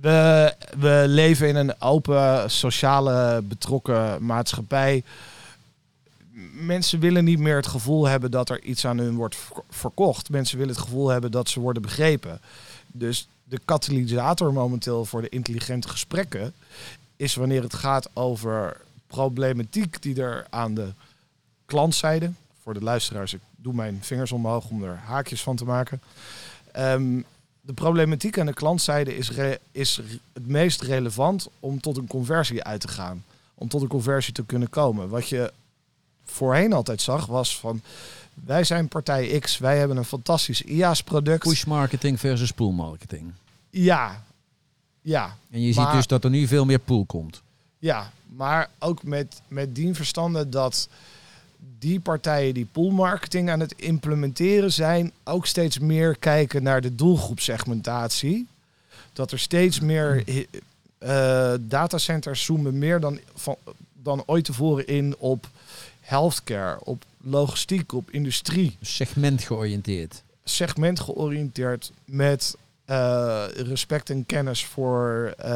we, 0.00 0.54
we 0.78 1.04
leven 1.06 1.48
in 1.48 1.56
een 1.56 1.80
open, 1.80 2.50
sociale, 2.50 3.42
betrokken 3.42 4.24
maatschappij. 4.24 5.02
Mensen 6.52 7.00
willen 7.00 7.24
niet 7.24 7.38
meer 7.38 7.56
het 7.56 7.66
gevoel 7.66 8.06
hebben 8.06 8.30
dat 8.30 8.50
er 8.50 8.62
iets 8.62 8.86
aan 8.86 8.98
hun 8.98 9.14
wordt 9.14 9.36
verkocht. 9.70 10.30
Mensen 10.30 10.58
willen 10.58 10.74
het 10.74 10.82
gevoel 10.82 11.08
hebben 11.08 11.30
dat 11.30 11.48
ze 11.48 11.60
worden 11.60 11.82
begrepen. 11.82 12.40
Dus 12.86 13.28
de 13.44 13.60
katalysator 13.64 14.52
momenteel 14.52 15.04
voor 15.04 15.20
de 15.20 15.28
intelligente 15.28 15.88
gesprekken 15.88 16.52
is 17.16 17.34
wanneer 17.34 17.62
het 17.62 17.74
gaat 17.74 18.08
over 18.12 18.80
problematiek 19.06 20.02
die 20.02 20.22
er 20.22 20.46
aan 20.50 20.74
de 20.74 20.88
klantzijde, 21.66 22.32
voor 22.62 22.74
de 22.74 22.82
luisteraars, 22.82 23.34
ik 23.34 23.40
doe 23.56 23.74
mijn 23.74 23.98
vingers 24.02 24.32
omhoog 24.32 24.68
om 24.68 24.84
er 24.84 25.00
haakjes 25.04 25.42
van 25.42 25.56
te 25.56 25.64
maken. 25.64 26.02
Um, 26.76 27.24
de 27.60 27.72
problematiek 27.72 28.38
aan 28.38 28.46
de 28.46 28.52
klantzijde 28.52 29.16
is, 29.16 29.30
is 29.72 30.00
het 30.32 30.46
meest 30.46 30.82
relevant 30.82 31.48
om 31.60 31.80
tot 31.80 31.96
een 31.96 32.06
conversie 32.06 32.62
uit 32.62 32.80
te 32.80 32.88
gaan. 32.88 33.24
Om 33.54 33.68
tot 33.68 33.82
een 33.82 33.88
conversie 33.88 34.32
te 34.32 34.44
kunnen 34.44 34.68
komen. 34.68 35.08
Wat 35.08 35.28
je 35.28 35.52
voorheen 36.24 36.72
altijd 36.72 37.02
zag 37.02 37.26
was 37.26 37.58
van 37.58 37.82
wij 38.44 38.64
zijn 38.64 38.88
partij 38.88 39.38
X, 39.38 39.58
wij 39.58 39.78
hebben 39.78 39.96
een 39.96 40.04
fantastisch 40.04 40.62
IaaS 40.62 41.02
product. 41.02 41.42
Push 41.42 41.64
marketing 41.64 42.20
versus 42.20 42.52
pool 42.52 42.72
marketing. 42.72 43.32
Ja, 43.70 44.24
ja. 45.00 45.36
En 45.50 45.60
je 45.60 45.72
ziet 45.72 45.92
dus 45.92 46.06
dat 46.06 46.24
er 46.24 46.30
nu 46.30 46.46
veel 46.46 46.64
meer 46.64 46.78
pool 46.78 47.04
komt. 47.04 47.42
Ja, 47.78 48.10
maar 48.26 48.70
ook 48.78 49.02
met, 49.02 49.40
met 49.48 49.74
dien 49.74 49.94
verstande 49.94 50.48
dat 50.48 50.88
die 51.78 52.00
partijen 52.00 52.54
die 52.54 52.68
poolmarketing 52.72 53.50
aan 53.50 53.60
het 53.60 53.74
implementeren 53.76 54.72
zijn, 54.72 55.12
ook 55.24 55.46
steeds 55.46 55.78
meer 55.78 56.18
kijken 56.18 56.62
naar 56.62 56.80
de 56.80 56.94
doelgroepsegmentatie. 56.94 58.46
Dat 59.12 59.32
er 59.32 59.38
steeds 59.38 59.80
meer 59.80 60.24
uh, 60.28 61.54
datacenters 61.60 62.44
zoomen 62.44 62.78
meer 62.78 63.00
dan, 63.00 63.20
van, 63.34 63.56
dan 63.92 64.22
ooit 64.26 64.44
tevoren 64.44 64.86
in 64.86 65.14
op 65.18 65.48
healthcare, 66.00 66.84
op 66.84 67.04
logistiek, 67.20 67.92
op 67.92 68.10
industrie. 68.10 68.76
Segment 68.80 69.42
georiënteerd. 69.42 70.22
Segment 70.44 71.00
georiënteerd 71.00 71.92
met 72.04 72.56
uh, 72.90 73.44
respect 73.56 74.10
en 74.10 74.26
kennis 74.26 74.64
voor 74.64 75.34
uh, 75.38 75.46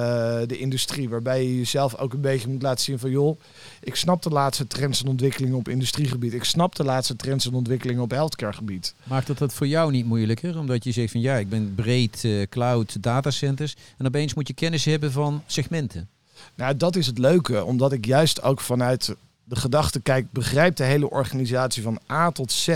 de 0.46 0.58
industrie. 0.58 1.08
Waarbij 1.08 1.42
je 1.42 1.56
jezelf 1.56 1.96
ook 1.96 2.12
een 2.12 2.20
beetje 2.20 2.48
moet 2.48 2.62
laten 2.62 2.84
zien 2.84 2.98
van 2.98 3.10
joh, 3.10 3.40
ik 3.80 3.94
snap 3.94 4.22
de 4.22 4.30
laatste 4.30 4.66
trends 4.66 5.02
en 5.02 5.08
ontwikkelingen 5.08 5.56
op 5.56 5.68
industriegebied. 5.68 6.32
Ik 6.32 6.44
snap 6.44 6.74
de 6.74 6.84
laatste 6.84 7.16
trends 7.16 7.46
en 7.46 7.54
ontwikkelingen 7.54 8.02
op 8.02 8.10
healthcaregebied. 8.10 8.94
Maakt 9.02 9.26
dat 9.26 9.38
dat 9.38 9.52
voor 9.52 9.66
jou 9.66 9.90
niet 9.90 10.06
moeilijker? 10.06 10.58
Omdat 10.58 10.84
je 10.84 10.92
zegt 10.92 11.12
van 11.12 11.20
ja, 11.20 11.36
ik 11.36 11.48
ben 11.48 11.74
breed 11.74 12.24
uh, 12.24 12.46
cloud 12.48 13.02
datacenters. 13.02 13.76
En 13.98 14.06
opeens 14.06 14.34
moet 14.34 14.48
je 14.48 14.54
kennis 14.54 14.84
hebben 14.84 15.12
van 15.12 15.42
segmenten. 15.46 16.08
Nou, 16.54 16.76
dat 16.76 16.96
is 16.96 17.06
het 17.06 17.18
leuke. 17.18 17.64
Omdat 17.64 17.92
ik 17.92 18.06
juist 18.06 18.42
ook 18.42 18.60
vanuit 18.60 19.14
de 19.44 19.56
gedachte 19.56 20.00
kijk, 20.00 20.32
begrijp 20.32 20.76
de 20.76 20.84
hele 20.84 21.10
organisatie 21.10 21.82
van 21.82 22.00
A 22.10 22.30
tot 22.30 22.52
Z 22.52 22.68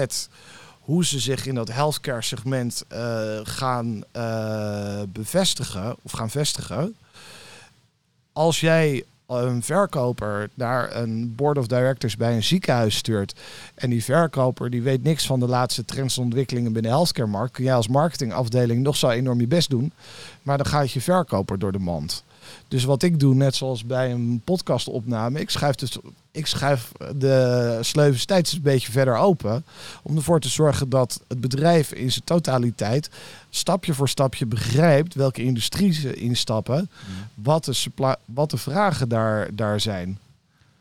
hoe 0.85 1.05
ze 1.05 1.21
zich 1.21 1.47
in 1.47 1.55
dat 1.55 1.73
healthcare 1.73 2.23
segment 2.23 2.85
uh, 2.93 2.99
gaan 3.43 4.03
uh, 4.17 5.03
bevestigen 5.09 5.97
of 6.03 6.13
gaan 6.13 6.31
vestigen. 6.31 6.97
Als 8.33 8.61
jij 8.61 9.05
een 9.27 9.63
verkoper 9.63 10.51
naar 10.55 10.97
een 10.97 11.35
board 11.35 11.59
of 11.59 11.67
directors 11.67 12.17
bij 12.17 12.35
een 12.35 12.43
ziekenhuis 12.43 12.97
stuurt 12.97 13.35
en 13.75 13.91
die 13.91 14.05
verkoper 14.05 14.71
die 14.71 14.83
weet 14.83 15.03
niks 15.03 15.27
van 15.27 15.41
de 15.41 15.49
laatste 15.49 15.85
trends 15.85 16.17
en 16.17 16.23
ontwikkelingen 16.23 16.73
binnen 16.73 16.91
de 16.91 16.97
healthcare 16.97 17.29
markt, 17.29 17.53
kun 17.53 17.65
jij 17.65 17.75
als 17.75 17.89
marketingafdeling 17.89 18.83
nog 18.83 18.97
zo 18.97 19.09
enorm 19.09 19.41
je 19.41 19.47
best 19.47 19.71
doen, 19.71 19.93
maar 20.43 20.57
dan 20.57 20.67
gaat 20.67 20.91
je 20.91 21.01
verkoper 21.01 21.59
door 21.59 21.73
de 21.73 21.79
mand. 21.79 22.25
Dus 22.69 22.85
wat 22.85 23.03
ik 23.03 23.21
doe, 23.21 23.35
net 23.35 23.55
zoals 23.55 23.85
bij 23.85 24.13
een 24.13 24.41
podcastopname, 24.45 25.41
ik 25.41 25.51
schrijf, 25.51 25.75
dus, 25.75 25.99
ik 26.31 26.47
schrijf 26.47 26.93
de 27.17 27.79
sleutels 27.81 28.21
steeds 28.21 28.53
een 28.53 28.63
beetje 28.63 28.93
verder 28.93 29.17
open. 29.17 29.65
Om 30.03 30.17
ervoor 30.17 30.41
te 30.41 30.49
zorgen 30.49 30.89
dat 30.89 31.21
het 31.29 31.41
bedrijf 31.41 31.93
in 31.93 32.13
zijn 32.13 32.25
totaliteit 32.25 33.11
stapje 33.51 33.95
voor 33.95 34.09
stapje 34.09 34.47
begrijpt 34.47 35.15
welke 35.15 35.43
industrie 35.43 35.93
ze 35.93 36.15
instappen, 36.15 36.79
mm. 36.79 37.45
wat, 37.45 37.65
de 37.65 38.17
wat 38.25 38.51
de 38.51 38.57
vragen 38.57 39.09
daar, 39.09 39.55
daar 39.55 39.81
zijn. 39.81 40.19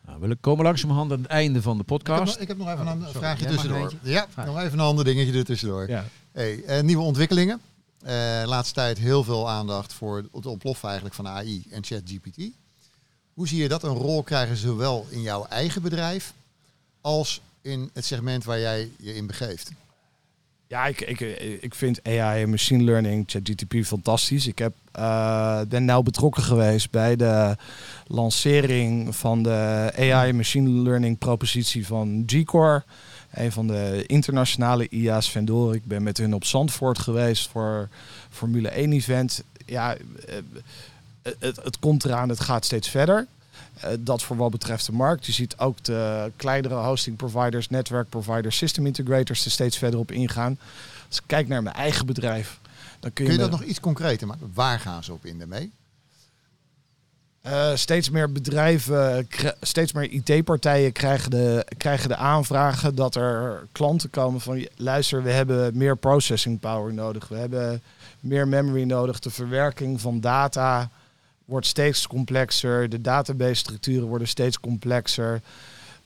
Nou, 0.06 0.20
we 0.20 0.36
komen 0.36 0.66
langzamerhand 0.66 1.12
aan 1.12 1.22
het 1.22 1.28
einde 1.28 1.62
van 1.62 1.78
de 1.78 1.84
podcast. 1.84 2.40
Ik 2.40 2.48
heb, 2.48 2.58
nog, 2.58 2.68
even 2.68 2.88
oh, 2.88 2.92
een 2.92 3.06
vraagje 3.12 3.46
tussendoor. 3.46 3.94
Ja, 4.02 4.28
nog 4.46 4.60
even 4.60 4.80
een 4.80 4.86
ander 4.86 5.06
dingetje 5.06 5.38
er 5.38 5.46
tussendoor. 5.46 5.90
Ja. 5.90 6.06
Hey, 6.32 6.64
uh, 6.68 6.82
nieuwe 6.82 7.04
ontwikkelingen. 7.04 7.62
Uh, 8.06 8.10
laatste 8.46 8.74
tijd 8.74 8.98
heel 8.98 9.24
veel 9.24 9.50
aandacht 9.50 9.94
voor 9.94 10.18
het 10.32 10.46
ontploffen 10.46 10.86
eigenlijk 10.86 11.16
van 11.16 11.28
AI 11.28 11.66
en 11.70 11.84
ChatGPT. 11.84 12.42
Hoe 13.34 13.48
zie 13.48 13.62
je 13.62 13.68
dat 13.68 13.84
een 13.84 13.96
rol 13.96 14.24
krijgen 14.24 14.58
zowel 14.58 15.06
in 15.10 15.22
jouw 15.22 15.46
eigen 15.46 15.82
bedrijf 15.82 16.34
als 17.02 17.42
in 17.62 17.90
het 17.94 18.06
segment 18.06 18.44
waar 18.44 18.60
jij 18.60 18.90
je 18.98 19.16
in 19.16 19.28
begeeft? 19.28 19.72
Ja, 20.68 20.86
ik, 20.86 21.02
ik, 21.02 21.20
ik 21.62 21.76
vind 21.76 22.04
AI 22.04 22.42
en 22.42 22.50
machine 22.50 22.84
learning, 22.84 23.24
ChatGPT 23.28 23.88
fantastisch. 23.88 24.48
Ik 24.48 24.58
heb, 24.58 24.74
uh, 25.00 25.62
ben 25.68 25.86
nauw 25.86 26.02
betrokken 26.02 26.44
geweest 26.44 26.92
bij 26.92 27.16
de 27.16 27.56
lancering 28.08 29.16
van 29.16 29.44
de 29.44 29.92
AI 29.98 30.34
machine 30.34 30.70
learning 30.70 31.18
propositie 31.18 31.88
van 31.88 32.24
G-Core 32.26 32.84
een 33.34 33.52
van 33.52 33.68
de 33.68 34.04
internationale 34.08 34.90
IA's 34.90 35.30
Vendor. 35.30 35.76
Ik 35.76 35.86
ben 35.86 36.04
met 36.04 36.18
hun 36.18 36.34
op 36.34 36.46
Zandvoort 36.46 37.00
geweest 37.00 37.50
voor 37.50 37.90
Formule 38.30 38.70
1 38.70 38.92
event. 38.92 39.44
Ja, 39.66 39.96
eh, 39.96 40.36
het, 41.40 41.56
het 41.64 41.80
komt 41.80 42.06
eraan, 42.06 42.30
het 42.30 42.40
gaat 42.40 42.66
steeds 42.66 42.90
verder. 42.90 43.28
Uh, 43.78 43.90
dat 44.00 44.24
voor 44.24 44.36
wat 44.36 44.52
betreft 44.52 44.86
de 44.86 44.92
markt. 44.92 45.26
Je 45.26 45.32
ziet 45.32 45.58
ook 45.58 45.84
de 45.84 46.32
kleinere 46.36 46.76
hosting 46.76 47.18
providers, 47.18 47.70
netwerk 47.70 48.10
providers, 48.10 48.58
system 48.58 48.86
integrators 48.86 49.46
er 49.46 49.52
steeds 49.52 49.78
verder 49.78 50.00
op 50.00 50.12
ingaan. 50.12 50.58
Als 51.08 51.18
ik 51.18 51.24
kijk 51.26 51.48
naar 51.48 51.64
mijn 51.64 51.76
eigen 51.76 52.06
bedrijf, 52.06 52.60
dan 53.00 53.14
kun 53.14 53.26
je. 53.26 53.32
Kun 53.32 53.42
je 53.42 53.50
dat 53.50 53.60
nog 53.60 53.70
iets 53.70 53.80
concreter 53.80 54.28
maken? 54.28 54.52
Waar 54.54 54.80
gaan 54.80 55.04
ze 55.04 55.14
op 55.14 55.26
in 55.26 55.38
daarmee? 55.38 55.72
Uh, 57.48 57.76
steeds 57.76 58.10
meer 58.10 58.32
bedrijven, 58.32 59.28
steeds 59.62 59.94
meer 59.94 60.10
IT-partijen 60.12 60.92
krijgen 60.92 61.32
de, 61.32 61.66
krijgen 61.78 62.10
de 62.10 62.16
aanvragen 62.16 62.96
dat 62.96 63.16
er 63.16 63.68
klanten 63.72 64.10
komen 64.10 64.42
van 64.42 64.68
luister, 64.76 65.24
we 65.24 65.32
hebben 65.32 65.78
meer 65.78 65.98
processing 65.98 66.60
power 66.60 66.94
nodig. 66.94 67.28
We 67.28 67.36
hebben 67.36 67.82
meer 68.20 68.48
memory 68.48 68.84
nodig. 68.84 69.20
De 69.20 69.30
verwerking 69.30 70.02
van 70.02 70.20
data 70.20 70.90
wordt 71.46 71.66
steeds 71.66 72.08
complexer. 72.08 72.90
De 72.90 73.02
database 73.02 73.56
structuren 73.56 74.08
worden 74.08 74.28
steeds 74.28 74.60
complexer. 74.60 75.42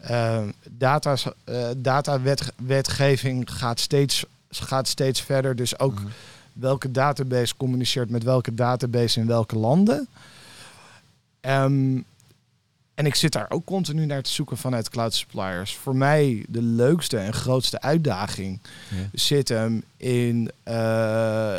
Uh, 0.09 0.39
data, 0.69 1.15
uh, 1.45 1.67
datawetgeving 1.77 3.51
gaat 3.51 3.79
steeds, 3.79 4.25
gaat 4.49 4.87
steeds 4.87 5.21
verder. 5.21 5.55
Dus 5.55 5.79
ook 5.79 5.99
mhm. 5.99 6.07
welke 6.53 6.91
database 6.91 7.55
communiceert 7.57 8.09
met 8.09 8.23
welke 8.23 8.53
database 8.53 9.19
in 9.19 9.27
welke 9.27 9.57
landen. 9.57 10.07
Um, 11.47 12.05
en 12.93 13.05
ik 13.05 13.15
zit 13.15 13.31
daar 13.31 13.49
ook 13.49 13.65
continu 13.65 14.05
naar 14.05 14.21
te 14.21 14.29
zoeken 14.29 14.57
vanuit 14.57 14.89
cloud 14.89 15.13
suppliers. 15.13 15.75
Voor 15.75 15.95
mij 15.95 16.45
de 16.47 16.61
leukste 16.61 17.17
en 17.17 17.33
grootste 17.33 17.81
uitdaging 17.81 18.59
zit 19.13 19.49
hem 19.49 19.83
in 19.97 20.51
uh, 20.67 21.55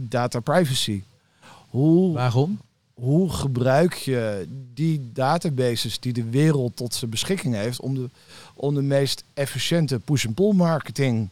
data 0.00 0.40
privacy. 0.40 1.02
Hoe, 1.68 2.14
Waarom? 2.14 2.58
Hoe 2.94 3.32
gebruik 3.32 3.92
je 3.94 4.46
die 4.74 5.10
databases 5.12 6.00
die 6.00 6.12
de 6.12 6.30
wereld 6.30 6.76
tot 6.76 6.94
zijn 6.94 7.10
beschikking 7.10 7.54
heeft 7.54 7.80
om 7.80 7.94
de, 7.94 8.10
om 8.54 8.74
de 8.74 8.82
meest 8.82 9.24
efficiënte 9.34 9.98
push-and-pull 9.98 10.52
marketing 10.52 11.28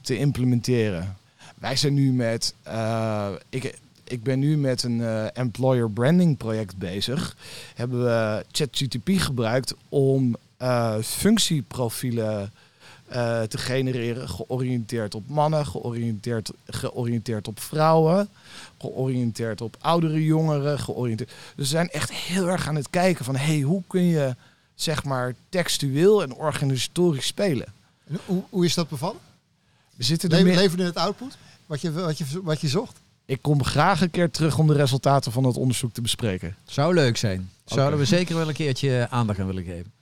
te 0.00 0.18
implementeren? 0.18 1.16
Wij 1.58 1.76
zijn 1.76 1.94
nu 1.94 2.12
met, 2.12 2.54
uh, 2.66 3.28
ik, 3.48 3.78
ik 4.08 4.22
ben 4.22 4.38
nu 4.38 4.56
met 4.56 4.82
een 4.82 4.98
uh, 4.98 5.36
employer 5.36 5.90
branding 5.90 6.36
project 6.36 6.76
bezig. 6.76 7.36
Hebben 7.74 8.04
we 8.04 8.44
ChatGTP 8.50 9.08
gebruikt 9.16 9.74
om 9.88 10.36
uh, 10.62 10.94
functieprofielen 11.02 12.52
uh, 13.08 13.42
te 13.42 13.58
genereren, 13.58 14.28
georiënteerd 14.28 15.14
op 15.14 15.28
mannen, 15.28 15.66
georiënteerd, 15.66 16.50
georiënteerd 16.66 17.48
op 17.48 17.60
vrouwen, 17.60 18.28
georiënteerd 18.78 19.60
op 19.60 19.76
oudere 19.80 20.24
jongeren, 20.24 20.78
georiënteerd. 20.78 21.28
Dus 21.28 21.36
we 21.54 21.64
zijn 21.64 21.90
echt 21.90 22.12
heel 22.12 22.48
erg 22.48 22.68
aan 22.68 22.74
het 22.74 22.90
kijken 22.90 23.24
van 23.24 23.36
hey, 23.36 23.60
hoe 23.60 23.82
kun 23.86 24.04
je 24.04 24.34
zeg 24.74 25.04
maar 25.04 25.34
textueel 25.48 26.22
en 26.22 26.34
organisatorisch 26.34 27.26
spelen. 27.26 27.66
hoe, 28.24 28.42
hoe 28.50 28.64
is 28.64 28.74
dat 28.74 28.88
bevallen? 28.88 29.20
We 29.96 30.04
zitten 30.04 30.30
er 30.30 30.42
Leverde 30.42 30.84
het 30.84 30.96
output? 30.96 31.36
Wat 31.66 31.80
je, 31.80 31.92
wat, 31.92 32.18
je, 32.18 32.24
wat 32.42 32.60
je 32.60 32.68
zocht? 32.68 33.00
Ik 33.26 33.42
kom 33.42 33.64
graag 33.64 34.00
een 34.00 34.10
keer 34.10 34.30
terug 34.30 34.58
om 34.58 34.66
de 34.66 34.74
resultaten 34.74 35.32
van 35.32 35.44
het 35.44 35.56
onderzoek 35.56 35.92
te 35.92 36.00
bespreken. 36.00 36.56
Zou 36.64 36.94
leuk 36.94 37.16
zijn. 37.16 37.50
Zouden 37.64 37.98
we 37.98 38.04
zeker 38.04 38.36
wel 38.36 38.48
een 38.48 38.54
keertje 38.54 39.06
aandacht 39.10 39.38
aan 39.38 39.46
willen 39.46 39.64
geven. 39.64 39.92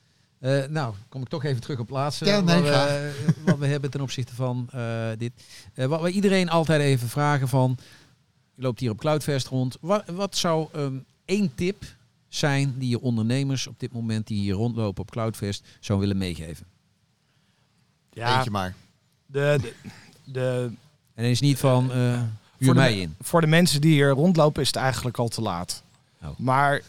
Uh, 0.40 0.64
nou, 0.66 0.94
kom 1.08 1.22
ik 1.22 1.28
toch 1.28 1.44
even 1.44 1.60
terug 1.60 1.78
op 1.78 1.86
het 1.86 1.96
laatste. 1.96 2.24
Ja, 2.24 2.40
nee, 2.40 2.62
wat, 2.62 2.70
we, 2.70 3.34
wat, 3.44 3.58
we, 3.58 3.66
hebben 3.66 3.90
ten 3.90 4.00
opzichte 4.00 4.34
van 4.34 4.68
uh, 4.74 5.08
dit. 5.18 5.32
Uh, 5.74 5.86
wat 5.86 6.00
we 6.00 6.10
iedereen 6.10 6.48
altijd 6.48 6.80
even 6.80 7.08
vragen 7.08 7.48
van... 7.48 7.78
Je 8.54 8.62
loopt 8.62 8.80
hier 8.80 8.90
op 8.90 8.98
Cloudfest 8.98 9.46
rond. 9.46 9.76
Wat, 9.80 10.04
wat 10.06 10.36
zou 10.36 10.68
um, 10.76 11.04
één 11.24 11.54
tip 11.54 11.84
zijn 12.28 12.74
die 12.78 12.88
je 12.88 13.00
ondernemers 13.00 13.66
op 13.66 13.80
dit 13.80 13.92
moment... 13.92 14.26
die 14.26 14.40
hier 14.40 14.54
rondlopen 14.54 15.02
op 15.02 15.10
Cloudfest 15.10 15.64
zou 15.80 16.00
willen 16.00 16.18
meegeven? 16.18 16.66
Ja, 18.12 18.36
Eentje 18.36 18.50
maar. 18.50 18.74
De, 19.26 19.58
de, 19.60 19.72
de, 20.24 20.70
en 21.14 21.24
is 21.24 21.40
niet 21.40 21.58
van 21.58 21.90
voor 22.60 22.74
de, 22.74 23.00
in. 23.00 23.14
Voor 23.20 23.40
de 23.40 23.46
mensen 23.46 23.80
die 23.80 23.92
hier 23.92 24.08
rondlopen 24.08 24.62
is 24.62 24.66
het 24.66 24.76
eigenlijk 24.76 25.18
al 25.18 25.28
te 25.28 25.40
laat. 25.40 25.82
Oh. 26.22 26.28
Maar, 26.38 26.82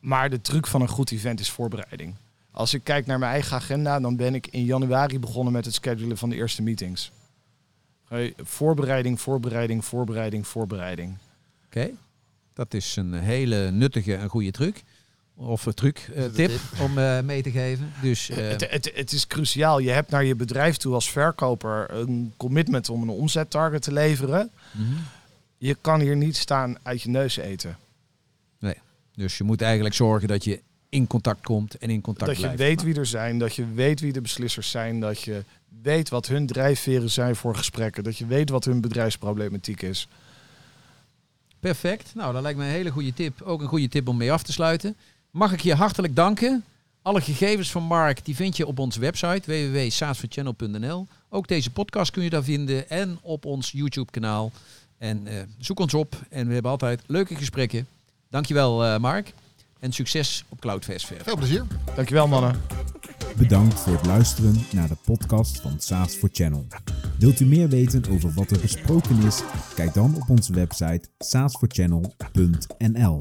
maar 0.00 0.30
de 0.30 0.40
truc 0.40 0.66
van 0.66 0.80
een 0.80 0.88
goed 0.88 1.10
event 1.10 1.40
is 1.40 1.50
voorbereiding. 1.50 2.14
Als 2.50 2.74
ik 2.74 2.84
kijk 2.84 3.06
naar 3.06 3.18
mijn 3.18 3.32
eigen 3.32 3.56
agenda, 3.56 4.00
dan 4.00 4.16
ben 4.16 4.34
ik 4.34 4.46
in 4.46 4.64
januari 4.64 5.18
begonnen 5.18 5.52
met 5.52 5.64
het 5.64 5.74
schedulen 5.74 6.18
van 6.18 6.28
de 6.28 6.36
eerste 6.36 6.62
meetings. 6.62 7.12
Voorbereiding, 8.36 9.20
voorbereiding, 9.20 9.84
voorbereiding, 9.84 10.46
voorbereiding. 10.46 11.16
Oké, 11.66 11.90
dat 12.52 12.74
is 12.74 12.96
een 12.96 13.14
hele 13.14 13.70
nuttige 13.70 14.14
en 14.14 14.28
goede 14.28 14.50
truc. 14.50 14.82
Of 15.36 15.66
een 15.66 15.74
truc, 15.74 16.10
uh, 16.16 16.24
tip 16.24 16.50
om 16.80 16.98
uh, 16.98 17.20
mee 17.20 17.42
te 17.42 17.50
geven. 17.50 17.92
Dus, 18.02 18.30
uh, 18.30 18.36
het, 18.36 18.70
het, 18.70 18.92
het, 18.94 19.12
is 19.12 19.26
cruciaal. 19.26 19.78
Je 19.78 19.90
hebt 19.90 20.10
naar 20.10 20.24
je 20.24 20.34
bedrijf 20.34 20.76
toe 20.76 20.94
als 20.94 21.10
verkoper 21.10 21.90
een 21.90 22.32
commitment 22.36 22.88
om 22.88 23.02
een 23.02 23.08
omzettarget 23.08 23.82
te 23.82 23.92
leveren. 23.92 24.50
Mhm. 24.72 24.92
Je 25.58 25.76
kan 25.80 26.00
hier 26.00 26.16
niet 26.16 26.36
staan 26.36 26.76
uit 26.82 27.02
je 27.02 27.08
neus 27.08 27.36
eten. 27.36 27.78
Nee, 28.58 28.74
dus 29.14 29.38
je 29.38 29.44
moet 29.44 29.62
eigenlijk 29.62 29.94
zorgen 29.94 30.28
dat 30.28 30.44
je 30.44 30.60
in 30.88 31.06
contact 31.06 31.40
komt 31.42 31.78
en 31.78 31.90
in 31.90 32.00
contact 32.00 32.26
dat 32.26 32.36
blijft. 32.38 32.58
Dat 32.58 32.66
je 32.66 32.74
weet 32.74 32.82
wie 32.82 32.94
er 32.94 33.06
zijn, 33.06 33.38
dat 33.38 33.54
je 33.54 33.66
weet 33.74 34.00
wie 34.00 34.12
de 34.12 34.20
beslissers 34.20 34.70
zijn, 34.70 35.00
dat 35.00 35.22
je 35.22 35.44
weet 35.82 36.08
wat 36.08 36.26
hun 36.26 36.46
drijfveren 36.46 37.10
zijn 37.10 37.36
voor 37.36 37.56
gesprekken, 37.56 38.04
dat 38.04 38.18
je 38.18 38.26
weet 38.26 38.50
wat 38.50 38.64
hun 38.64 38.80
bedrijfsproblematiek 38.80 39.82
is. 39.82 40.08
Perfect. 41.60 42.14
Nou, 42.14 42.32
dat 42.32 42.42
lijkt 42.42 42.58
me 42.58 42.64
een 42.64 42.70
hele 42.70 42.90
goede 42.90 43.14
tip. 43.14 43.42
Ook 43.42 43.60
een 43.60 43.68
goede 43.68 43.88
tip 43.88 44.08
om 44.08 44.16
mee 44.16 44.32
af 44.32 44.42
te 44.42 44.52
sluiten. 44.52 44.96
Mag 45.34 45.52
ik 45.52 45.60
je 45.60 45.74
hartelijk 45.74 46.16
danken. 46.16 46.64
Alle 47.02 47.20
gegevens 47.20 47.70
van 47.70 47.82
Mark 47.82 48.24
die 48.24 48.36
vind 48.36 48.56
je 48.56 48.66
op 48.66 48.78
onze 48.78 49.00
website 49.00 49.70
www.saasforchannel.nl. 49.70 51.06
Ook 51.28 51.48
deze 51.48 51.70
podcast 51.70 52.10
kun 52.10 52.22
je 52.22 52.30
daar 52.30 52.42
vinden 52.42 52.88
en 52.88 53.18
op 53.22 53.44
ons 53.44 53.70
YouTube 53.70 54.10
kanaal. 54.10 54.52
En 54.98 55.26
uh, 55.26 55.32
zoek 55.58 55.80
ons 55.80 55.94
op 55.94 56.16
en 56.30 56.46
we 56.46 56.52
hebben 56.52 56.70
altijd 56.70 57.02
leuke 57.06 57.34
gesprekken. 57.34 57.86
Dankjewel 58.30 58.84
uh, 58.84 58.98
Mark 58.98 59.32
en 59.80 59.92
succes 59.92 60.44
op 60.48 60.60
Cloudfest 60.60 61.06
verder. 61.06 61.24
Veel 61.24 61.36
plezier. 61.36 61.64
Dankjewel 61.94 62.28
mannen. 62.28 62.60
Bedankt 63.36 63.80
voor 63.80 63.92
het 63.92 64.06
luisteren 64.06 64.56
naar 64.72 64.88
de 64.88 64.96
podcast 65.04 65.60
van 65.60 65.80
SaaS 65.80 66.14
for 66.14 66.28
Channel. 66.32 66.66
Wilt 67.18 67.40
u 67.40 67.46
meer 67.46 67.68
weten 67.68 68.04
over 68.10 68.32
wat 68.32 68.50
er 68.50 68.60
besproken 68.60 69.22
is? 69.22 69.42
Kijk 69.74 69.94
dan 69.94 70.16
op 70.16 70.30
onze 70.30 70.52
website 70.52 71.08
saasforchannel.nl. 71.18 73.16